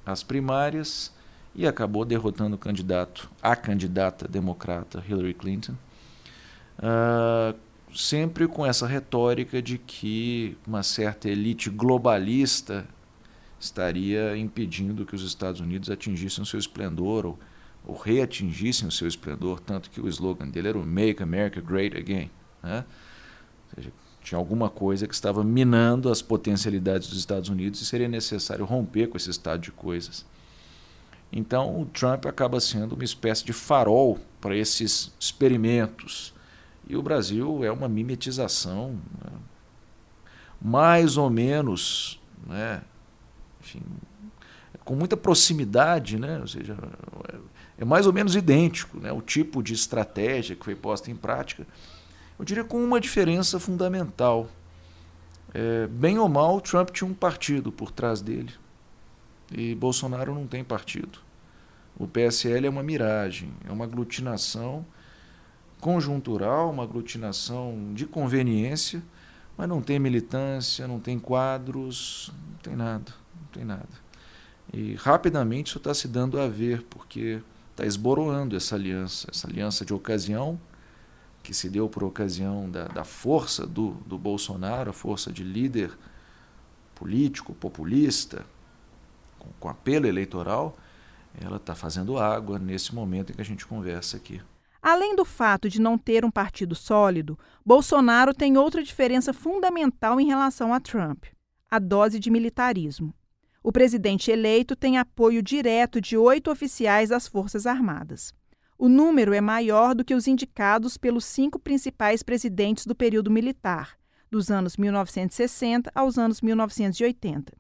[0.05, 1.12] as primárias
[1.55, 5.74] e acabou derrotando o candidato, a candidata democrata Hillary Clinton.
[6.79, 7.57] Uh,
[7.97, 12.87] sempre com essa retórica de que uma certa elite globalista
[13.59, 17.39] estaria impedindo que os Estados Unidos atingissem o seu esplendor ou,
[17.87, 21.97] ou reatingissem o seu esplendor, tanto que o slogan dele era o Make America Great
[21.97, 22.31] Again.
[22.63, 22.85] Né?
[23.65, 28.09] Ou seja, tinha alguma coisa que estava minando as potencialidades dos Estados Unidos e seria
[28.09, 30.27] necessário romper com esse estado de coisas.
[31.33, 36.36] Então, o Trump acaba sendo uma espécie de farol para esses experimentos.
[36.87, 39.33] E o Brasil é uma mimetização né?
[40.61, 42.83] mais ou menos né?
[43.61, 43.83] enfim,
[44.85, 46.38] com muita proximidade, né?
[46.38, 46.77] ou seja,
[47.77, 49.11] é mais ou menos idêntico né?
[49.12, 51.66] o tipo de estratégia que foi posta em prática.
[52.38, 54.49] Eu diria com uma diferença fundamental.
[55.55, 58.53] É, bem ou mal, Trump tinha um partido por trás dele
[59.51, 61.18] e Bolsonaro não tem partido.
[61.99, 64.85] O PSL é uma miragem, é uma aglutinação
[65.87, 69.03] conjuntural, uma aglutinação de conveniência,
[69.57, 73.88] mas não tem militância, não tem quadros, não tem nada tem nada.
[74.72, 79.85] E rapidamente isso está se dando a ver, porque está esboroando essa aliança, essa aliança
[79.85, 80.61] de ocasião,
[81.42, 85.96] que se deu por ocasião da, da força do, do Bolsonaro, a força de líder
[86.94, 88.44] político, populista,
[89.38, 90.77] com, com apelo eleitoral,
[91.40, 94.40] ela está fazendo água nesse momento em que a gente conversa aqui.
[94.81, 100.27] Além do fato de não ter um partido sólido, Bolsonaro tem outra diferença fundamental em
[100.27, 101.25] relação a Trump:
[101.71, 103.15] a dose de militarismo.
[103.62, 108.33] O presidente eleito tem apoio direto de oito oficiais das Forças Armadas.
[108.79, 113.97] O número é maior do que os indicados pelos cinco principais presidentes do período militar,
[114.31, 117.55] dos anos 1960 aos anos 1980.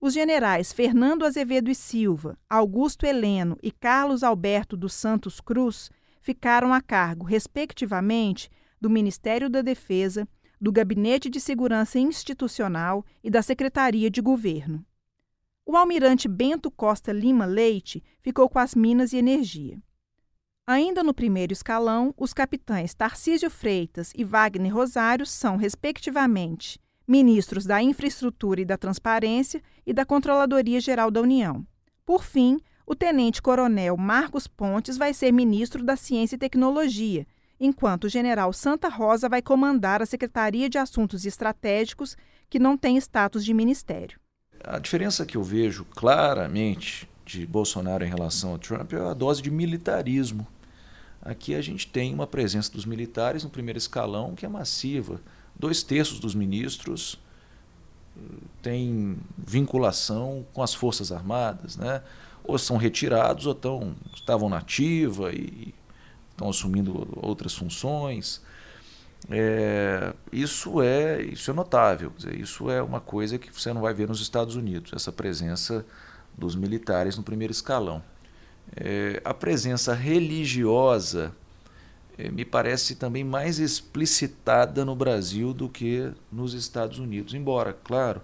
[0.00, 5.90] Os generais Fernando Azevedo e Silva, Augusto Heleno e Carlos Alberto dos Santos Cruz
[6.26, 10.26] ficaram a cargo, respectivamente, do Ministério da Defesa,
[10.60, 14.84] do Gabinete de Segurança Institucional e da Secretaria de Governo.
[15.64, 19.80] O almirante Bento Costa Lima Leite ficou com as Minas e Energia.
[20.66, 27.80] Ainda no primeiro escalão, os capitães Tarcísio Freitas e Wagner Rosário são, respectivamente, ministros da
[27.80, 31.64] Infraestrutura e da Transparência e da Controladoria Geral da União.
[32.04, 37.26] Por fim, o tenente-coronel Marcos Pontes vai ser ministro da Ciência e Tecnologia,
[37.58, 42.16] enquanto o general Santa Rosa vai comandar a Secretaria de Assuntos Estratégicos,
[42.48, 44.20] que não tem status de ministério.
[44.62, 49.42] A diferença que eu vejo claramente de Bolsonaro em relação a Trump é a dose
[49.42, 50.46] de militarismo.
[51.20, 55.20] Aqui a gente tem uma presença dos militares no primeiro escalão que é massiva.
[55.58, 57.20] Dois terços dos ministros
[58.16, 58.20] eh,
[58.62, 62.00] têm vinculação com as Forças Armadas, né?
[62.46, 65.74] Ou são retirados ou estão, estavam na ativa e
[66.30, 68.42] estão assumindo outras funções.
[69.28, 73.92] É, isso é isso é notável, dizer, isso é uma coisa que você não vai
[73.92, 75.84] ver nos Estados Unidos, essa presença
[76.36, 78.02] dos militares no primeiro escalão.
[78.76, 81.32] É, a presença religiosa
[82.18, 88.22] é, me parece também mais explicitada no Brasil do que nos Estados Unidos, embora, claro,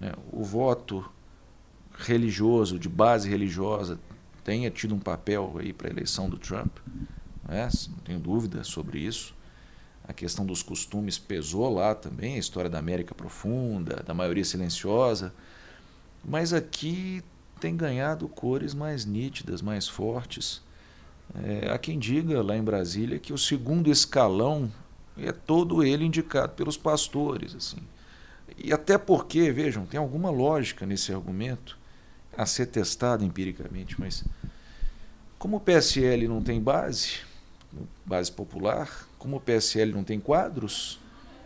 [0.00, 1.04] né, o voto
[1.98, 3.98] religioso, de base religiosa,
[4.44, 6.78] tenha tido um papel aí para a eleição do Trump,
[7.48, 9.34] né, não tenho dúvida sobre isso
[10.10, 15.32] a questão dos costumes pesou lá também, a história da América Profunda, da maioria silenciosa.
[16.24, 17.22] Mas aqui
[17.60, 20.62] tem ganhado cores mais nítidas, mais fortes.
[21.44, 24.70] É, há quem diga lá em Brasília que o segundo escalão
[25.16, 27.54] é todo ele indicado pelos pastores.
[27.54, 27.78] assim.
[28.58, 31.78] E até porque, vejam, tem alguma lógica nesse argumento
[32.40, 34.24] a ser testado empiricamente, mas
[35.38, 37.18] como o PSL não tem base,
[38.06, 40.98] base popular, como o PSL não tem quadros,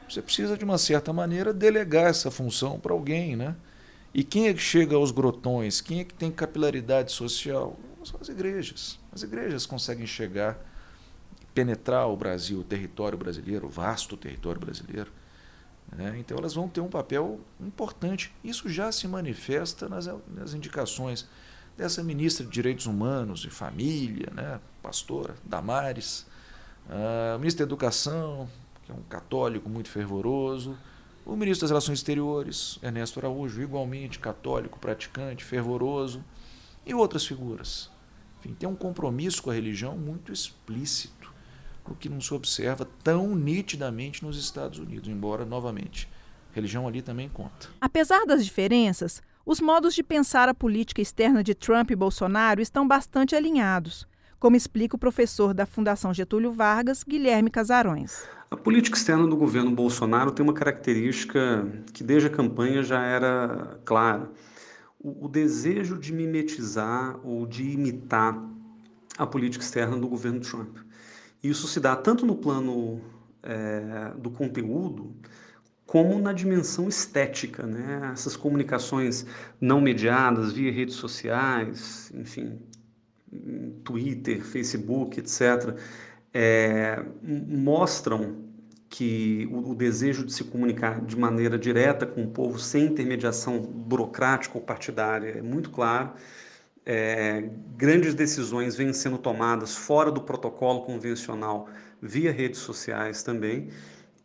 [0.08, 3.34] você precisa, de uma certa maneira, delegar essa função para alguém.
[3.34, 3.56] Né?
[4.14, 5.80] E quem é que chega aos grotões?
[5.80, 7.76] Quem é que tem capilaridade social?
[8.04, 8.96] São as igrejas.
[9.12, 10.56] As igrejas conseguem chegar,
[11.52, 15.10] penetrar o Brasil, o território brasileiro, o vasto território brasileiro.
[15.92, 16.16] Né?
[16.18, 18.34] Então elas vão ter um papel importante.
[18.42, 21.28] Isso já se manifesta nas, nas indicações
[21.76, 24.60] dessa ministra de Direitos Humanos e Família, né?
[24.82, 26.26] pastora Damares,
[26.88, 28.48] Uh, o ministro da Educação,
[28.84, 30.76] que é um católico muito fervoroso.
[31.24, 36.22] O ministro das Relações Exteriores, Ernesto Araújo, igualmente católico, praticante, fervoroso.
[36.84, 37.90] E outras figuras.
[38.38, 41.23] Enfim, tem um compromisso com a religião muito explícito,
[41.92, 46.08] o que não se observa tão nitidamente nos Estados Unidos, embora, novamente,
[46.52, 47.68] religião ali também conta.
[47.80, 52.86] Apesar das diferenças, os modos de pensar a política externa de Trump e Bolsonaro estão
[52.86, 54.06] bastante alinhados
[54.44, 58.28] como explica o professor da Fundação Getúlio Vargas, Guilherme Casarões.
[58.50, 63.80] A política externa do governo Bolsonaro tem uma característica que desde a campanha já era
[63.86, 64.30] clara:
[65.00, 68.38] o, o desejo de mimetizar ou de imitar
[69.16, 70.76] a política externa do governo Trump.
[71.44, 73.00] Isso se dá tanto no plano
[73.42, 75.14] é, do conteúdo,
[75.86, 78.10] como na dimensão estética, né?
[78.12, 79.26] Essas comunicações
[79.60, 82.58] não mediadas via redes sociais, enfim,
[83.84, 85.78] Twitter, Facebook, etc.,
[86.32, 88.42] é, mostram
[88.88, 93.60] que o, o, desejo de se comunicar de maneira direta com o povo, sem intermediação
[93.60, 96.12] burocrática ou partidária, é muito claro.
[96.86, 101.68] É, grandes decisões vêm sendo tomadas fora do protocolo convencional
[102.00, 103.70] via redes sociais também.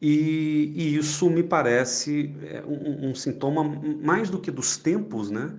[0.02, 5.54] E, e isso me parece é, um, um, sintoma mais do que dos tempos, né?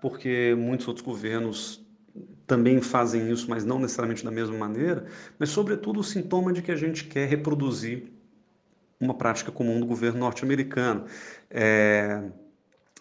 [0.00, 1.84] porque muitos outros governos
[2.46, 5.06] também fazem isso, mas não necessariamente da mesma maneira,
[5.38, 8.12] mas sobretudo o sintoma de que a gente quer reproduzir
[9.00, 11.06] uma prática comum do governo norte-americano.
[11.50, 12.22] É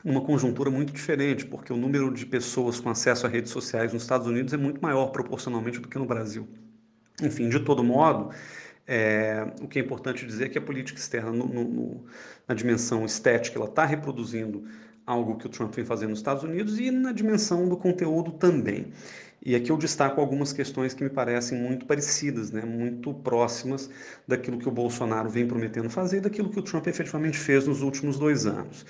[0.04, 4.04] uma conjuntura muito diferente, porque o número de pessoas com acesso a redes sociais nos
[4.04, 6.48] Estados Unidos é muito maior proporcionalmente do que no Brasil.
[7.22, 8.32] Enfim, de todo modo,
[8.86, 12.06] é, o que é importante dizer é que a política externa, no, no,
[12.48, 14.66] na dimensão estética, ela está reproduzindo
[15.06, 18.92] algo que o Trump vem fazendo nos Estados Unidos e na dimensão do conteúdo também.
[19.46, 23.90] E aqui eu destaco algumas questões que me parecem muito parecidas, né, muito próximas
[24.26, 27.82] daquilo que o Bolsonaro vem prometendo fazer e daquilo que o Trump efetivamente fez nos
[27.82, 28.86] últimos dois anos.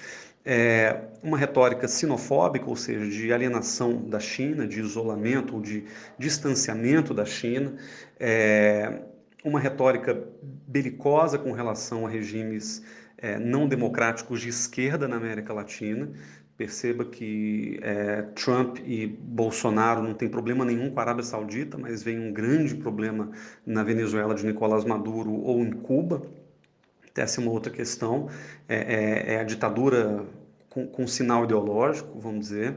[0.46, 5.86] É uma retórica sinofóbica, ou seja, de alienação da China, de isolamento ou de
[6.18, 7.76] distanciamento da China,
[8.20, 9.04] é
[9.44, 10.22] uma retórica
[10.68, 12.84] belicosa com relação a regimes
[13.18, 16.12] é, não democráticos de esquerda na América Latina.
[16.58, 22.04] Perceba que é, Trump e Bolsonaro não tem problema nenhum com a Arábia Saudita, mas
[22.04, 23.32] vem um grande problema
[23.66, 26.22] na Venezuela de Nicolás Maduro ou em Cuba.
[27.16, 28.30] Essa é uma outra questão.
[28.68, 30.26] É, é, é a ditadura
[30.70, 32.76] com, com sinal ideológico, vamos dizer.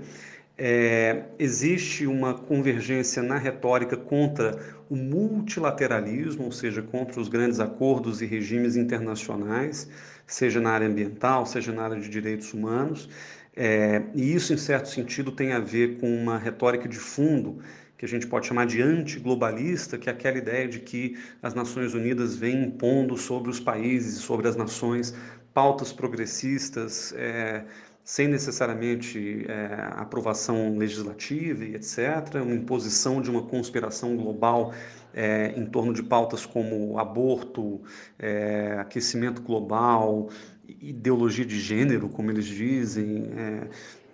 [0.59, 8.23] É, existe uma convergência na retórica contra o multilateralismo, ou seja, contra os grandes acordos
[8.23, 9.89] e regimes internacionais,
[10.27, 13.09] seja na área ambiental, seja na área de direitos humanos.
[13.55, 17.59] É, e isso, em certo sentido, tem a ver com uma retórica de fundo
[17.97, 21.95] que a gente pode chamar de antiglobalista, que é aquela ideia de que as Nações
[21.95, 25.15] Unidas vêm impondo sobre os países sobre as nações
[25.55, 27.65] pautas progressistas, é,
[28.05, 34.75] sem necessariamente é, aprovação legislativa e etc., uma imposição de uma conspiração global
[35.15, 37.81] é, em torno de pautas como aborto,
[38.19, 40.29] é, aquecimento global,
[40.69, 43.69] ideologia de gênero, como eles dizem, é,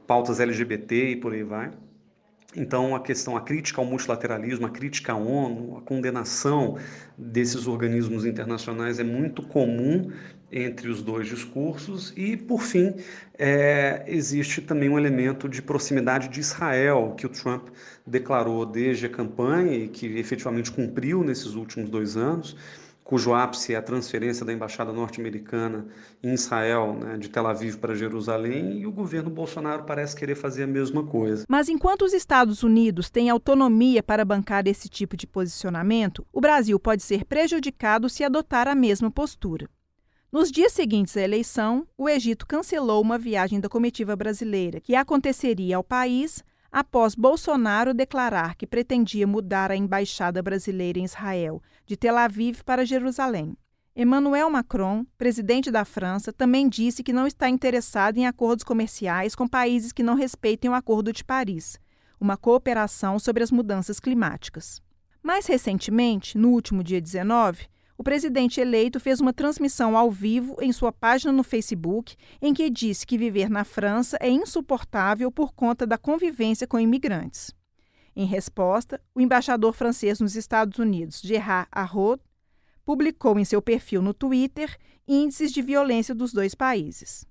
[0.07, 1.73] pautas LGBT e por aí vai.
[2.55, 6.77] Então, a questão, a crítica ao multilateralismo, a crítica à ONU, a condenação
[7.17, 10.11] desses organismos internacionais é muito comum
[10.51, 12.13] entre os dois discursos.
[12.15, 12.95] E, por fim,
[13.39, 17.69] é, existe também um elemento de proximidade de Israel, que o Trump
[18.07, 22.55] declarou desde a campanha e que efetivamente cumpriu nesses últimos dois anos
[23.13, 25.87] cujo ápice é a transferência da embaixada norte-americana
[26.23, 30.63] em Israel, né, de Tel Aviv para Jerusalém, e o governo Bolsonaro parece querer fazer
[30.63, 31.45] a mesma coisa.
[31.47, 36.81] Mas enquanto os Estados Unidos têm autonomia para bancar esse tipo de posicionamento, o Brasil
[36.81, 39.69] pode ser prejudicado se adotar a mesma postura.
[40.33, 45.77] Nos dias seguintes à eleição, o Egito cancelou uma viagem da comitiva brasileira que aconteceria
[45.77, 46.43] ao país
[46.73, 52.87] após Bolsonaro declarar que pretendia mudar a embaixada brasileira em Israel de Tel Aviv para
[52.87, 53.55] Jerusalém.
[53.95, 59.47] Emmanuel Macron, presidente da França, também disse que não está interessado em acordos comerciais com
[59.47, 61.79] países que não respeitem o Acordo de Paris,
[62.19, 64.81] uma cooperação sobre as mudanças climáticas.
[65.23, 67.67] Mais recentemente, no último dia 19,
[68.03, 72.69] o presidente eleito fez uma transmissão ao vivo em sua página no Facebook, em que
[72.69, 77.55] disse que viver na França é insuportável por conta da convivência com imigrantes.
[78.17, 82.21] Em resposta, o embaixador francês nos Estados Unidos, Gerard Arraud,
[82.85, 87.25] publicou em seu perfil no Twitter índices de violência dos dois países.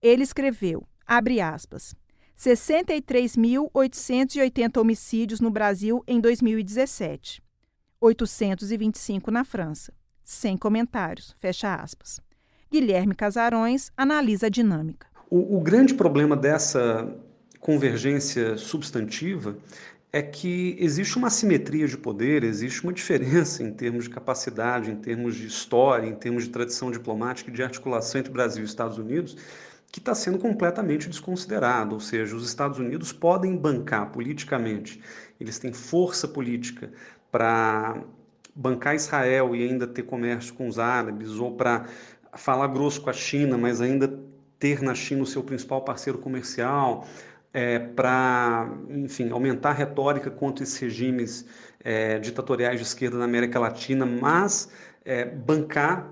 [0.00, 1.92] Ele escreveu, abre aspas,
[2.38, 7.42] 63.880 homicídios no Brasil em 2017,
[8.00, 9.92] 825 na França
[10.24, 11.34] sem comentários.
[11.38, 12.20] Fecha aspas.
[12.70, 15.06] Guilherme Casarões analisa a dinâmica.
[15.30, 17.08] O, o grande problema dessa
[17.60, 19.56] convergência substantiva
[20.12, 24.96] é que existe uma assimetria de poder, existe uma diferença em termos de capacidade, em
[24.96, 28.96] termos de história, em termos de tradição diplomática e de articulação entre Brasil e Estados
[28.96, 29.36] Unidos,
[29.90, 31.94] que está sendo completamente desconsiderado.
[31.94, 35.00] Ou seja, os Estados Unidos podem bancar politicamente,
[35.40, 36.92] eles têm força política
[37.32, 38.00] para
[38.54, 41.86] bancar Israel e ainda ter comércio com os árabes, ou para
[42.34, 44.18] falar grosso com a China, mas ainda
[44.58, 47.06] ter na China o seu principal parceiro comercial,
[47.52, 51.46] é, para, enfim, aumentar a retórica contra esses regimes
[51.82, 54.70] é, ditatoriais de esquerda na América Latina, mas
[55.04, 56.10] é, bancar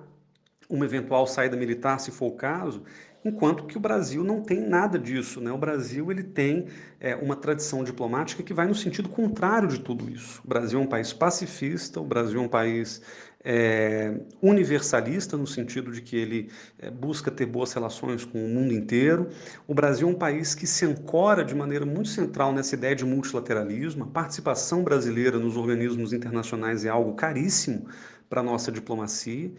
[0.69, 2.83] uma eventual saída militar, se for o caso,
[3.25, 5.41] enquanto que o Brasil não tem nada disso.
[5.41, 5.53] Né?
[5.53, 6.67] O Brasil ele tem
[7.01, 10.41] é, uma tradição diplomática que vai no sentido contrário de tudo isso.
[10.45, 13.01] O Brasil é um país pacifista, o Brasil é um país
[13.45, 18.73] é, universalista, no sentido de que ele é, busca ter boas relações com o mundo
[18.73, 19.29] inteiro.
[19.67, 23.05] O Brasil é um país que se ancora de maneira muito central nessa ideia de
[23.05, 24.05] multilateralismo.
[24.05, 27.87] A participação brasileira nos organismos internacionais é algo caríssimo
[28.33, 29.53] para a nossa diplomacia.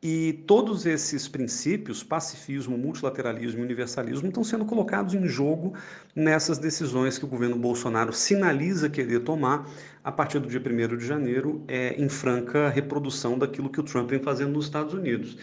[0.00, 5.74] E todos esses princípios, pacifismo, multilateralismo e universalismo, estão sendo colocados em jogo
[6.14, 9.68] nessas decisões que o governo Bolsonaro sinaliza querer tomar
[10.04, 14.08] a partir do dia 1 de janeiro, é, em franca reprodução daquilo que o Trump
[14.08, 15.36] vem fazendo nos Estados Unidos.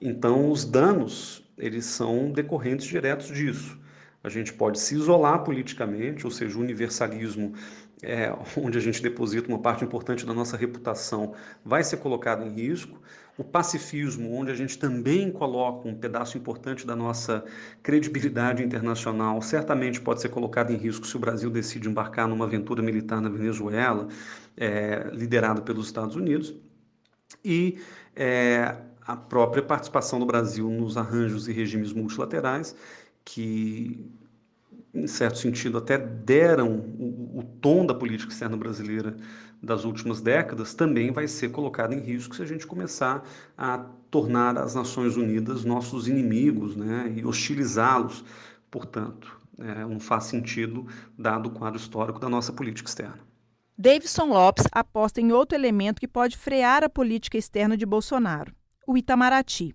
[0.00, 3.76] Então, os danos, eles são decorrentes diretos disso.
[4.22, 7.54] A gente pode se isolar politicamente, ou seja, o universalismo
[8.02, 11.34] é, onde a gente deposita uma parte importante da nossa reputação,
[11.64, 13.00] vai ser colocado em risco.
[13.38, 17.44] O pacifismo, onde a gente também coloca um pedaço importante da nossa
[17.82, 22.82] credibilidade internacional, certamente pode ser colocado em risco se o Brasil decide embarcar numa aventura
[22.82, 24.08] militar na Venezuela,
[24.56, 26.54] é, liderada pelos Estados Unidos.
[27.44, 27.78] E
[28.14, 32.74] é, a própria participação do Brasil nos arranjos e regimes multilaterais,
[33.22, 34.10] que
[34.96, 39.16] em certo sentido, até deram o, o, tom da política externa brasileira
[39.62, 43.22] das últimas décadas, também vai ser colocado em risco se a gente começar
[43.56, 43.78] a
[44.10, 48.24] tornar as Nações Unidas nossos inimigos né, e hostilizá-los,
[48.70, 49.36] portanto.
[49.58, 50.86] É, não faz sentido,
[51.18, 53.18] dado o quadro histórico da nossa política externa.
[53.78, 58.54] Davidson Lopes aposta em outro elemento que pode frear a política externa de Bolsonaro:
[58.86, 59.74] o Itamaraty.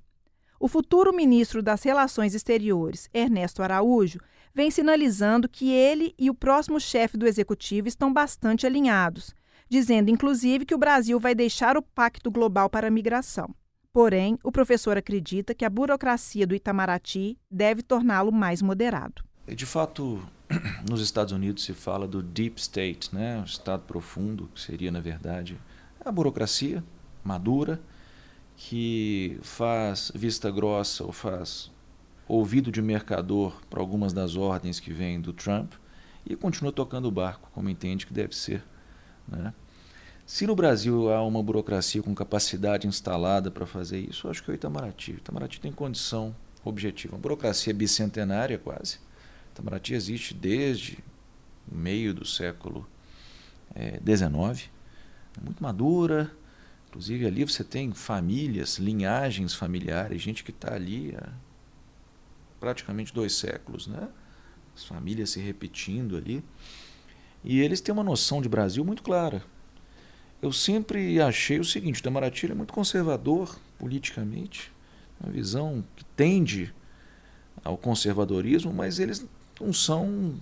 [0.60, 4.20] O futuro ministro das Relações Exteriores, Ernesto Araújo,
[4.54, 9.34] vem sinalizando que ele e o próximo chefe do executivo estão bastante alinhados,
[9.70, 13.54] dizendo inclusive que o Brasil vai deixar o Pacto Global para a Migração.
[13.94, 19.24] Porém, o professor acredita que a burocracia do Itamaraty deve torná-lo mais moderado.
[19.48, 20.22] De fato,
[20.90, 23.42] nos Estados Unidos se fala do deep state, né?
[23.42, 25.60] o estado profundo, que seria, na verdade,
[26.04, 26.84] a burocracia
[27.24, 27.82] madura,
[28.56, 31.72] que faz vista grossa ou faz
[32.32, 35.74] ouvido de mercador para algumas das ordens que vêm do Trump
[36.26, 38.64] e continua tocando o barco como entende que deve ser.
[39.28, 39.54] Né?
[40.26, 44.54] Se no Brasil há uma burocracia com capacidade instalada para fazer isso, acho que é
[44.54, 45.12] o Itamaraty.
[45.12, 47.16] O Itamaraty tem condição objetiva.
[47.16, 48.98] Uma burocracia bicentenária quase.
[48.98, 51.00] O Itamaraty existe desde
[51.70, 52.88] o meio do século
[54.06, 54.70] XIX,
[55.38, 56.32] é, muito madura.
[56.88, 61.30] Inclusive ali você tem famílias, linhagens familiares, gente que está ali há
[62.62, 64.08] praticamente dois séculos, né?
[64.74, 66.42] As famílias se repetindo ali.
[67.44, 69.44] E eles têm uma noção de Brasil muito clara.
[70.42, 74.72] Eu sempre achei o seguinte: o Itamaraty é muito conservador politicamente,
[75.20, 76.74] uma visão que tende
[77.64, 79.26] ao conservadorismo, mas eles
[79.60, 80.36] não são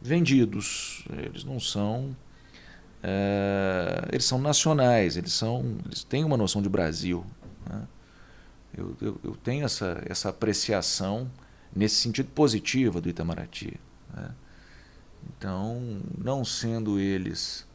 [0.00, 2.14] vendidos, eles não são.
[3.02, 7.24] É, eles são nacionais, eles, são, eles têm uma noção de Brasil.
[7.66, 7.88] Né?
[8.76, 11.30] Eu, eu, eu, tenho essa, essa apreciação
[11.74, 13.78] nesse sentido positivo do Itamaraty.
[14.14, 14.30] Né?
[15.28, 17.66] Então, não sendo eles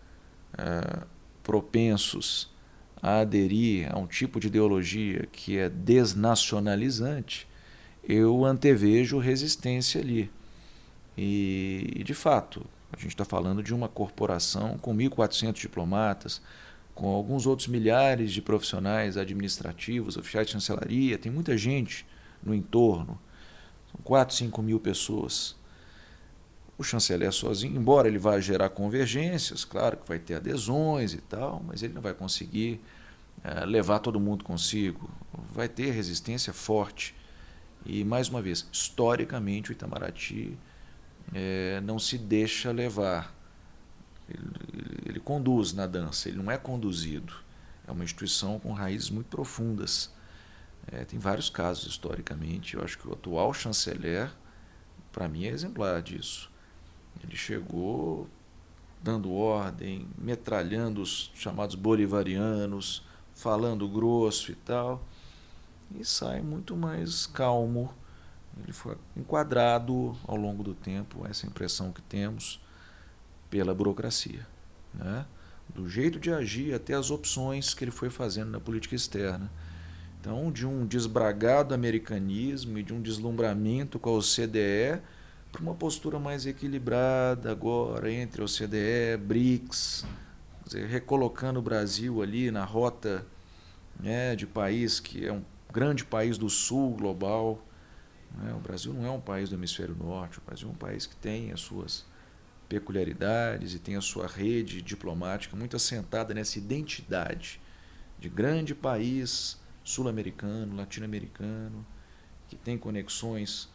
[0.58, 1.06] é,
[1.43, 2.54] propensos
[3.02, 7.48] a aderir a um tipo de ideologia que é desnacionalizante,
[8.04, 10.32] eu antevejo resistência ali.
[11.18, 16.41] E, e de fato, a gente está falando de uma corporação com 1.400 diplomatas,
[16.93, 22.06] com alguns outros milhares de profissionais administrativos, oficiais de chancelaria, tem muita gente
[22.41, 23.20] no entorno.
[24.04, 25.56] 4, 5 mil pessoas.
[26.78, 31.64] O chanceler sozinho, embora ele vá gerar convergências, claro que vai ter adesões e tal,
[31.66, 32.82] mas ele não vai conseguir
[33.43, 35.10] é, levar todo mundo consigo.
[35.54, 37.16] Vai ter resistência forte.
[37.86, 40.58] E, mais uma vez, historicamente, o Itamaraty
[41.34, 43.34] é, não se deixa levar.
[44.28, 44.41] Ele,
[45.06, 47.34] ele conduz na dança, ele não é conduzido.
[47.88, 50.12] É uma instituição com raízes muito profundas.
[50.92, 52.76] É, tem vários casos historicamente.
[52.76, 54.32] Eu acho que o atual chanceler,
[55.12, 56.52] para mim, é exemplar disso.
[57.24, 58.28] Ele chegou
[59.02, 63.06] dando ordem, metralhando os chamados bolivarianos,
[63.36, 65.04] falando grosso e tal,
[65.94, 67.94] e sai muito mais calmo.
[68.64, 72.60] Ele foi enquadrado ao longo do tempo, essa impressão que temos,
[73.50, 74.48] pela burocracia.
[74.94, 75.26] Né?
[75.74, 79.52] do jeito de agir até as opções que ele foi fazendo na política externa.
[80.26, 85.00] Então, de um desbragado americanismo e de um deslumbramento com a OCDE
[85.52, 90.04] para uma postura mais equilibrada agora entre OCDE, BRICS,
[90.66, 93.24] dizer, recolocando o Brasil ali na rota
[94.00, 97.64] né, de país que é um grande país do sul global.
[98.36, 98.52] Né?
[98.56, 101.16] O Brasil não é um país do hemisfério norte, o Brasil é um país que
[101.16, 102.04] tem as suas
[102.68, 107.62] peculiaridades e tem a sua rede diplomática muito assentada nessa identidade
[108.18, 111.86] de grande país sul-americano, latino-americano,
[112.50, 113.70] que tem conexões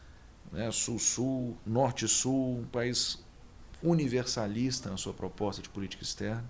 [0.52, 3.24] né, sul-sul, norte-sul, um país
[3.82, 6.44] universalista na sua proposta de política externa.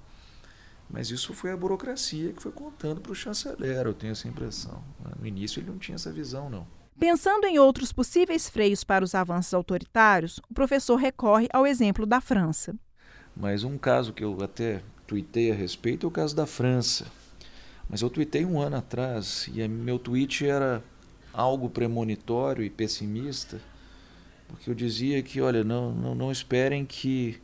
[0.89, 4.83] Mas isso foi a burocracia que foi contando para o chanceler, eu tenho essa impressão.
[5.21, 6.67] No início ele não tinha essa visão, não.
[6.99, 12.21] Pensando em outros possíveis freios para os avanços autoritários, o professor recorre ao exemplo da
[12.21, 12.75] França.
[13.37, 17.07] Mas um caso que eu até tuitei a respeito é o caso da França.
[17.91, 20.83] Mas eu tuitei um ano atrás e meu tweet era
[21.35, 23.61] algo premonitório e pessimista,
[24.47, 27.43] porque eu dizia que, olha, não, não, não esperem que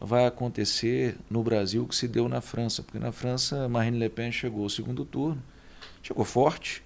[0.00, 4.08] vai acontecer no Brasil o que se deu na França, porque na França Marine Le
[4.08, 5.40] Pen chegou ao segundo turno,
[6.02, 6.82] chegou forte,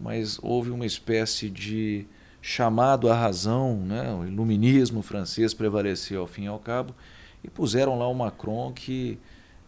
[0.00, 2.06] mas houve uma espécie de
[2.40, 4.12] chamado à razão, né?
[4.14, 6.94] o iluminismo francês prevaleceu ao fim e ao cabo,
[7.42, 9.18] e puseram lá o Macron que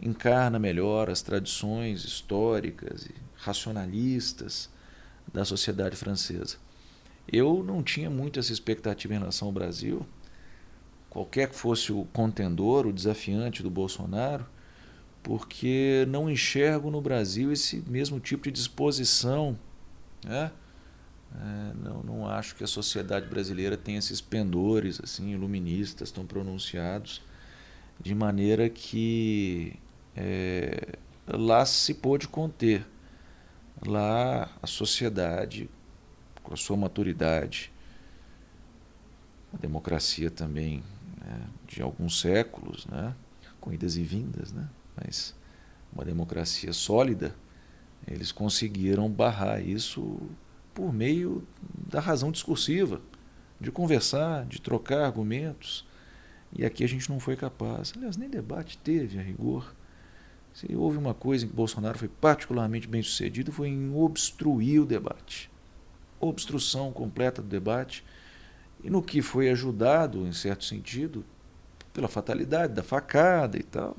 [0.03, 4.69] encarna melhor as tradições históricas e racionalistas
[5.33, 6.57] da sociedade francesa.
[7.31, 10.05] Eu não tinha muito essa expectativa em relação ao Brasil,
[11.09, 14.45] qualquer que fosse o contendor, o desafiante do Bolsonaro,
[15.23, 19.57] porque não enxergo no Brasil esse mesmo tipo de disposição
[20.25, 20.51] né?
[21.35, 27.23] É, não, não acho que a sociedade brasileira tenha esses pendores assim iluministas tão pronunciados,
[27.99, 29.79] de maneira que
[30.17, 32.87] é, lá se pôde conter.
[33.85, 35.69] Lá a sociedade,
[36.43, 37.73] com a sua maturidade,
[39.53, 40.85] a democracia também
[41.21, 43.15] né, de alguns séculos, né,
[43.61, 45.35] com idas e vindas, né, mas
[45.93, 47.35] uma democracia sólida,
[48.07, 50.21] eles conseguiram barrar isso
[50.75, 51.47] por meio
[51.89, 53.01] da razão discursiva,
[53.61, 55.87] de conversar, de trocar argumentos.
[56.53, 57.93] E aqui a gente não foi capaz.
[57.97, 59.75] Aliás, nem debate teve a rigor.
[60.55, 64.87] Se houve uma coisa em que Bolsonaro foi particularmente bem sucedido, foi em obstruir o
[64.87, 65.51] debate.
[66.21, 68.05] Obstrução completa do debate.
[68.85, 71.25] E no que foi ajudado, em certo sentido,
[71.93, 73.97] pela fatalidade da facada e tal.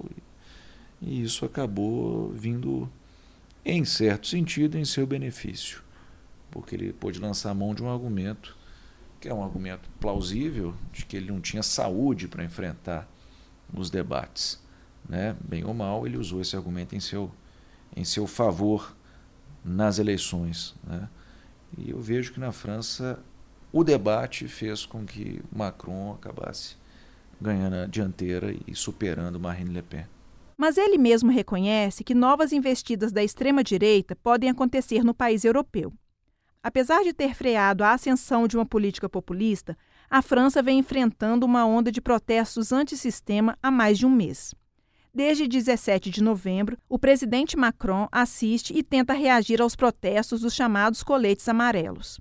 [1.01, 2.89] E isso acabou vindo
[3.65, 5.81] em certo sentido, em seu benefício,
[6.51, 8.57] porque ele pôde lançar a mão de um argumento
[9.23, 13.07] que é um argumento plausível de que ele não tinha saúde para enfrentar
[13.73, 14.61] os debates,
[15.07, 15.35] né?
[15.41, 17.31] Bem ou mal, ele usou esse argumento em seu
[17.95, 18.95] em seu favor
[19.63, 21.07] nas eleições, né?
[21.77, 23.19] E eu vejo que na França
[23.71, 26.75] o debate fez com que Macron acabasse
[27.41, 30.05] ganhando a dianteira e superando Marine Le Pen.
[30.57, 35.91] Mas ele mesmo reconhece que novas investidas da extrema-direita podem acontecer no país europeu.
[36.61, 39.77] Apesar de ter freado a ascensão de uma política populista,
[40.09, 44.53] a França vem enfrentando uma onda de protestos antissistema há mais de um mês.
[45.15, 51.03] Desde 17 de novembro, o presidente Macron assiste e tenta reagir aos protestos dos chamados
[51.03, 52.19] coletes amarelos.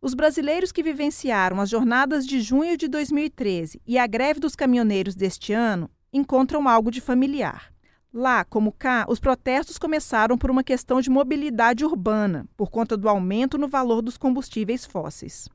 [0.00, 5.16] Os brasileiros que vivenciaram as jornadas de junho de 2013 e a greve dos caminhoneiros
[5.16, 7.72] deste ano encontram algo de familiar.
[8.14, 13.08] Lá, como cá, os protestos começaram por uma questão de mobilidade urbana, por conta do
[13.08, 15.48] aumento no valor dos combustíveis fósseis.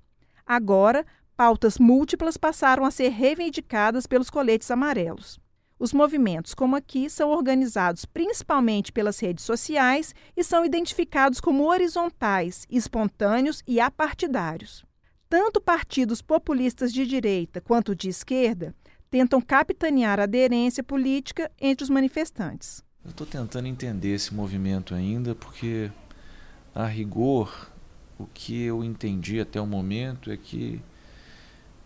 [0.46, 5.40] Agora, pautas múltiplas passaram a ser reivindicadas pelos coletes amarelos.
[5.80, 12.66] Os movimentos, como aqui, são organizados principalmente pelas redes sociais e são identificados como horizontais,
[12.70, 14.84] espontâneos e apartidários.
[15.30, 18.74] Tanto partidos populistas de direita quanto de esquerda
[19.12, 22.84] tentam capitanear a aderência política entre os manifestantes.
[23.06, 25.92] Eu estou tentando entender esse movimento ainda, porque,
[26.74, 27.72] a rigor,
[28.18, 30.82] o que eu entendi até o momento é que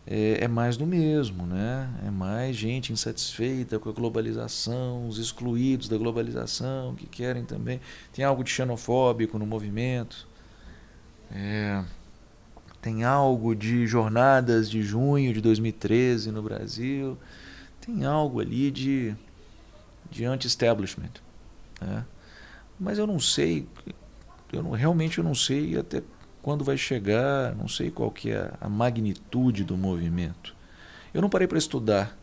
[0.05, 1.89] é, é, mais do mesmo, né?
[2.05, 7.79] É mais gente insatisfeita com a globalização, os excluídos da globalização que querem também.
[8.11, 10.27] Tem algo de xenofóbico no movimento.
[11.31, 11.83] É,
[12.81, 17.17] tem algo de jornadas de junho de 2013 no Brasil,
[17.79, 19.15] tem algo ali de,
[20.09, 21.11] de anti-establishment.
[21.79, 22.03] Né?
[22.79, 23.67] Mas eu não sei,
[24.51, 26.01] eu não, realmente eu não sei até
[26.41, 30.55] quando vai chegar, não sei qual que é a magnitude do movimento.
[31.13, 32.17] Eu não parei para estudar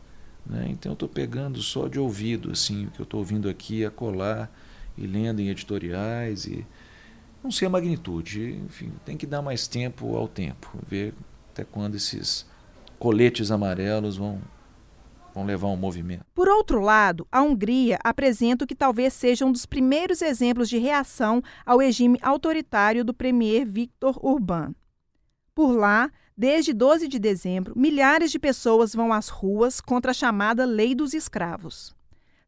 [0.45, 0.67] Né?
[0.69, 3.91] Então eu estou pegando só de ouvido assim, o que eu estou ouvindo aqui, a
[3.91, 4.51] colar
[4.97, 6.65] e lendo em editoriais e
[7.43, 11.13] não sei a magnitude, enfim, tem que dar mais tempo ao tempo, ver
[11.51, 12.45] até quando esses
[12.97, 14.41] coletes amarelos vão
[15.33, 16.25] vão levar um movimento.
[16.33, 20.77] Por outro lado, a Hungria apresenta o que talvez seja um dos primeiros exemplos de
[20.77, 24.73] reação ao regime autoritário do premier Viktor Orbán.
[25.53, 30.65] Por lá, desde 12 de dezembro, milhares de pessoas vão às ruas contra a chamada
[30.65, 31.93] Lei dos Escravos.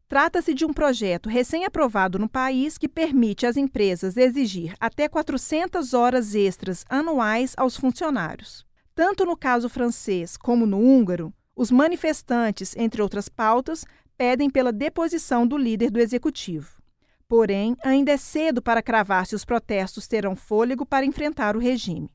[0.08, 6.34] Trata-se de um projeto recém-aprovado no país que permite às empresas exigir até 400 horas
[6.34, 8.66] extras anuais aos funcionários.
[8.94, 13.84] Tanto no caso francês como no húngaro, os manifestantes, entre outras pautas,
[14.16, 16.80] pedem pela deposição do líder do executivo.
[17.28, 22.10] Porém, ainda é cedo para cravar se os protestos terão fôlego para enfrentar o regime.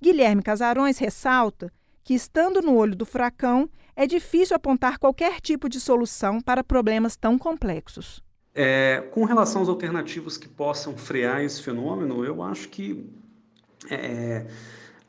[0.00, 1.72] Guilherme Casarões ressalta
[2.02, 7.16] que, estando no olho do furacão, é difícil apontar qualquer tipo de solução para problemas
[7.16, 8.22] tão complexos.
[8.54, 13.08] É, com relação às alternativas que possam frear esse fenômeno, eu acho que
[13.90, 14.46] é,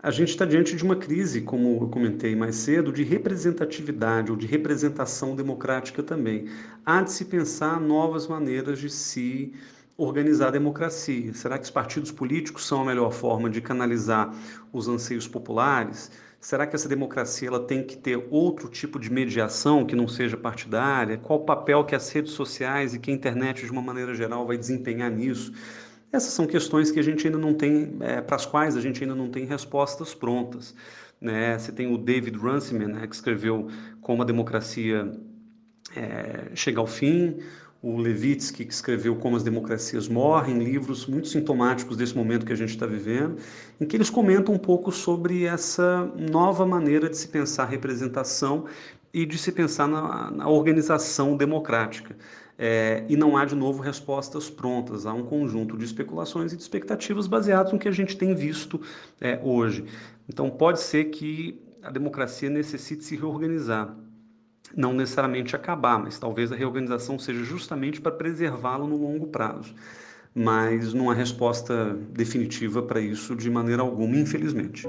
[0.04, 4.38] a gente está diante de uma crise, como eu comentei mais cedo, de representatividade ou
[4.38, 6.48] de representação democrática também.
[6.84, 9.54] Há de se pensar novas maneiras de se
[9.96, 11.32] organizar a democracia.
[11.36, 14.34] Será que os partidos políticos são a melhor forma de canalizar
[14.74, 16.10] os anseios populares?
[16.40, 20.36] Será que essa democracia ela tem que ter outro tipo de mediação que não seja
[20.36, 21.20] partidária?
[21.20, 24.48] Qual o papel que as redes sociais e que a internet, de uma maneira geral,
[24.48, 25.54] vai desempenhar nisso?
[26.12, 29.02] Essas são questões que a gente ainda não tem, é, para as quais a gente
[29.02, 30.76] ainda não tem respostas prontas.
[31.20, 31.58] Né?
[31.58, 33.68] Você tem o David Runciman, né, que escreveu
[34.02, 35.12] Como a Democracia
[35.96, 37.38] é, Chega ao Fim,
[37.82, 42.58] o Levitsky, que escreveu Como as Democracias Morrem, livros muito sintomáticos desse momento que a
[42.58, 43.38] gente está vivendo,
[43.80, 48.66] em que eles comentam um pouco sobre essa nova maneira de se pensar representação
[49.14, 52.16] e de se pensar na, na organização democrática.
[52.64, 55.08] É, e não há, de novo, respostas prontas.
[55.08, 58.80] Há um conjunto de especulações e de expectativas baseadas no que a gente tem visto
[59.20, 59.84] é, hoje.
[60.30, 63.98] Então, pode ser que a democracia necessite se reorganizar
[64.78, 69.74] não necessariamente acabar, mas talvez a reorganização seja justamente para preservá-lo no longo prazo.
[70.34, 74.88] Mas não há resposta definitiva para isso de maneira alguma, infelizmente.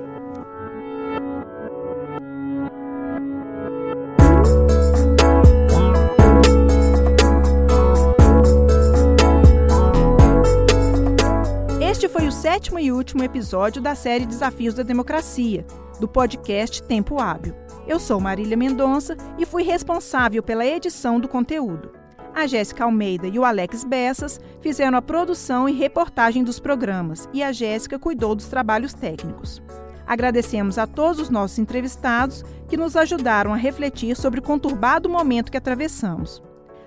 [12.42, 15.64] Sétimo e último episódio da série Desafios da Democracia,
[16.00, 17.54] do podcast Tempo Hábil.
[17.86, 21.92] Eu sou Marília Mendonça e fui responsável pela edição do conteúdo.
[22.34, 27.44] A Jéssica Almeida e o Alex Bessas fizeram a produção e reportagem dos programas e
[27.44, 29.62] a Jéssica cuidou dos trabalhos técnicos.
[30.04, 35.52] Agradecemos a todos os nossos entrevistados que nos ajudaram a refletir sobre o conturbado momento
[35.52, 36.42] que atravessamos.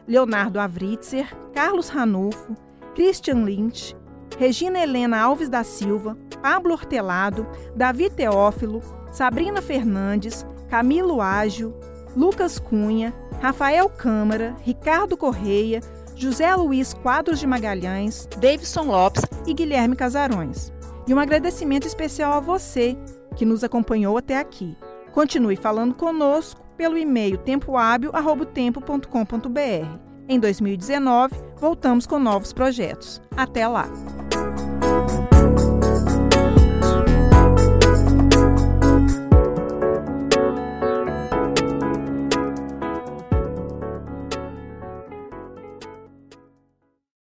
[0.06, 2.58] Leonardo Avritzer, Carlos Ranulfo,
[2.94, 3.96] Christian Lynch,
[4.38, 11.74] Regina Helena Alves da Silva, Pablo Hortelado, Davi Teófilo, Sabrina Fernandes, Camilo Ágio,
[12.16, 15.82] Lucas Cunha, Rafael Câmara, Ricardo Correia,
[16.16, 20.72] José Luiz Quadros de Magalhães, Davidson Lopes e Guilherme Casarões.
[21.08, 22.98] E um agradecimento especial a você
[23.36, 24.76] que nos acompanhou até aqui.
[25.12, 30.15] Continue falando conosco pelo e-mail tempohábil.tempo.com.br.
[30.28, 33.22] Em 2019, voltamos com novos projetos.
[33.38, 33.88] Até lá!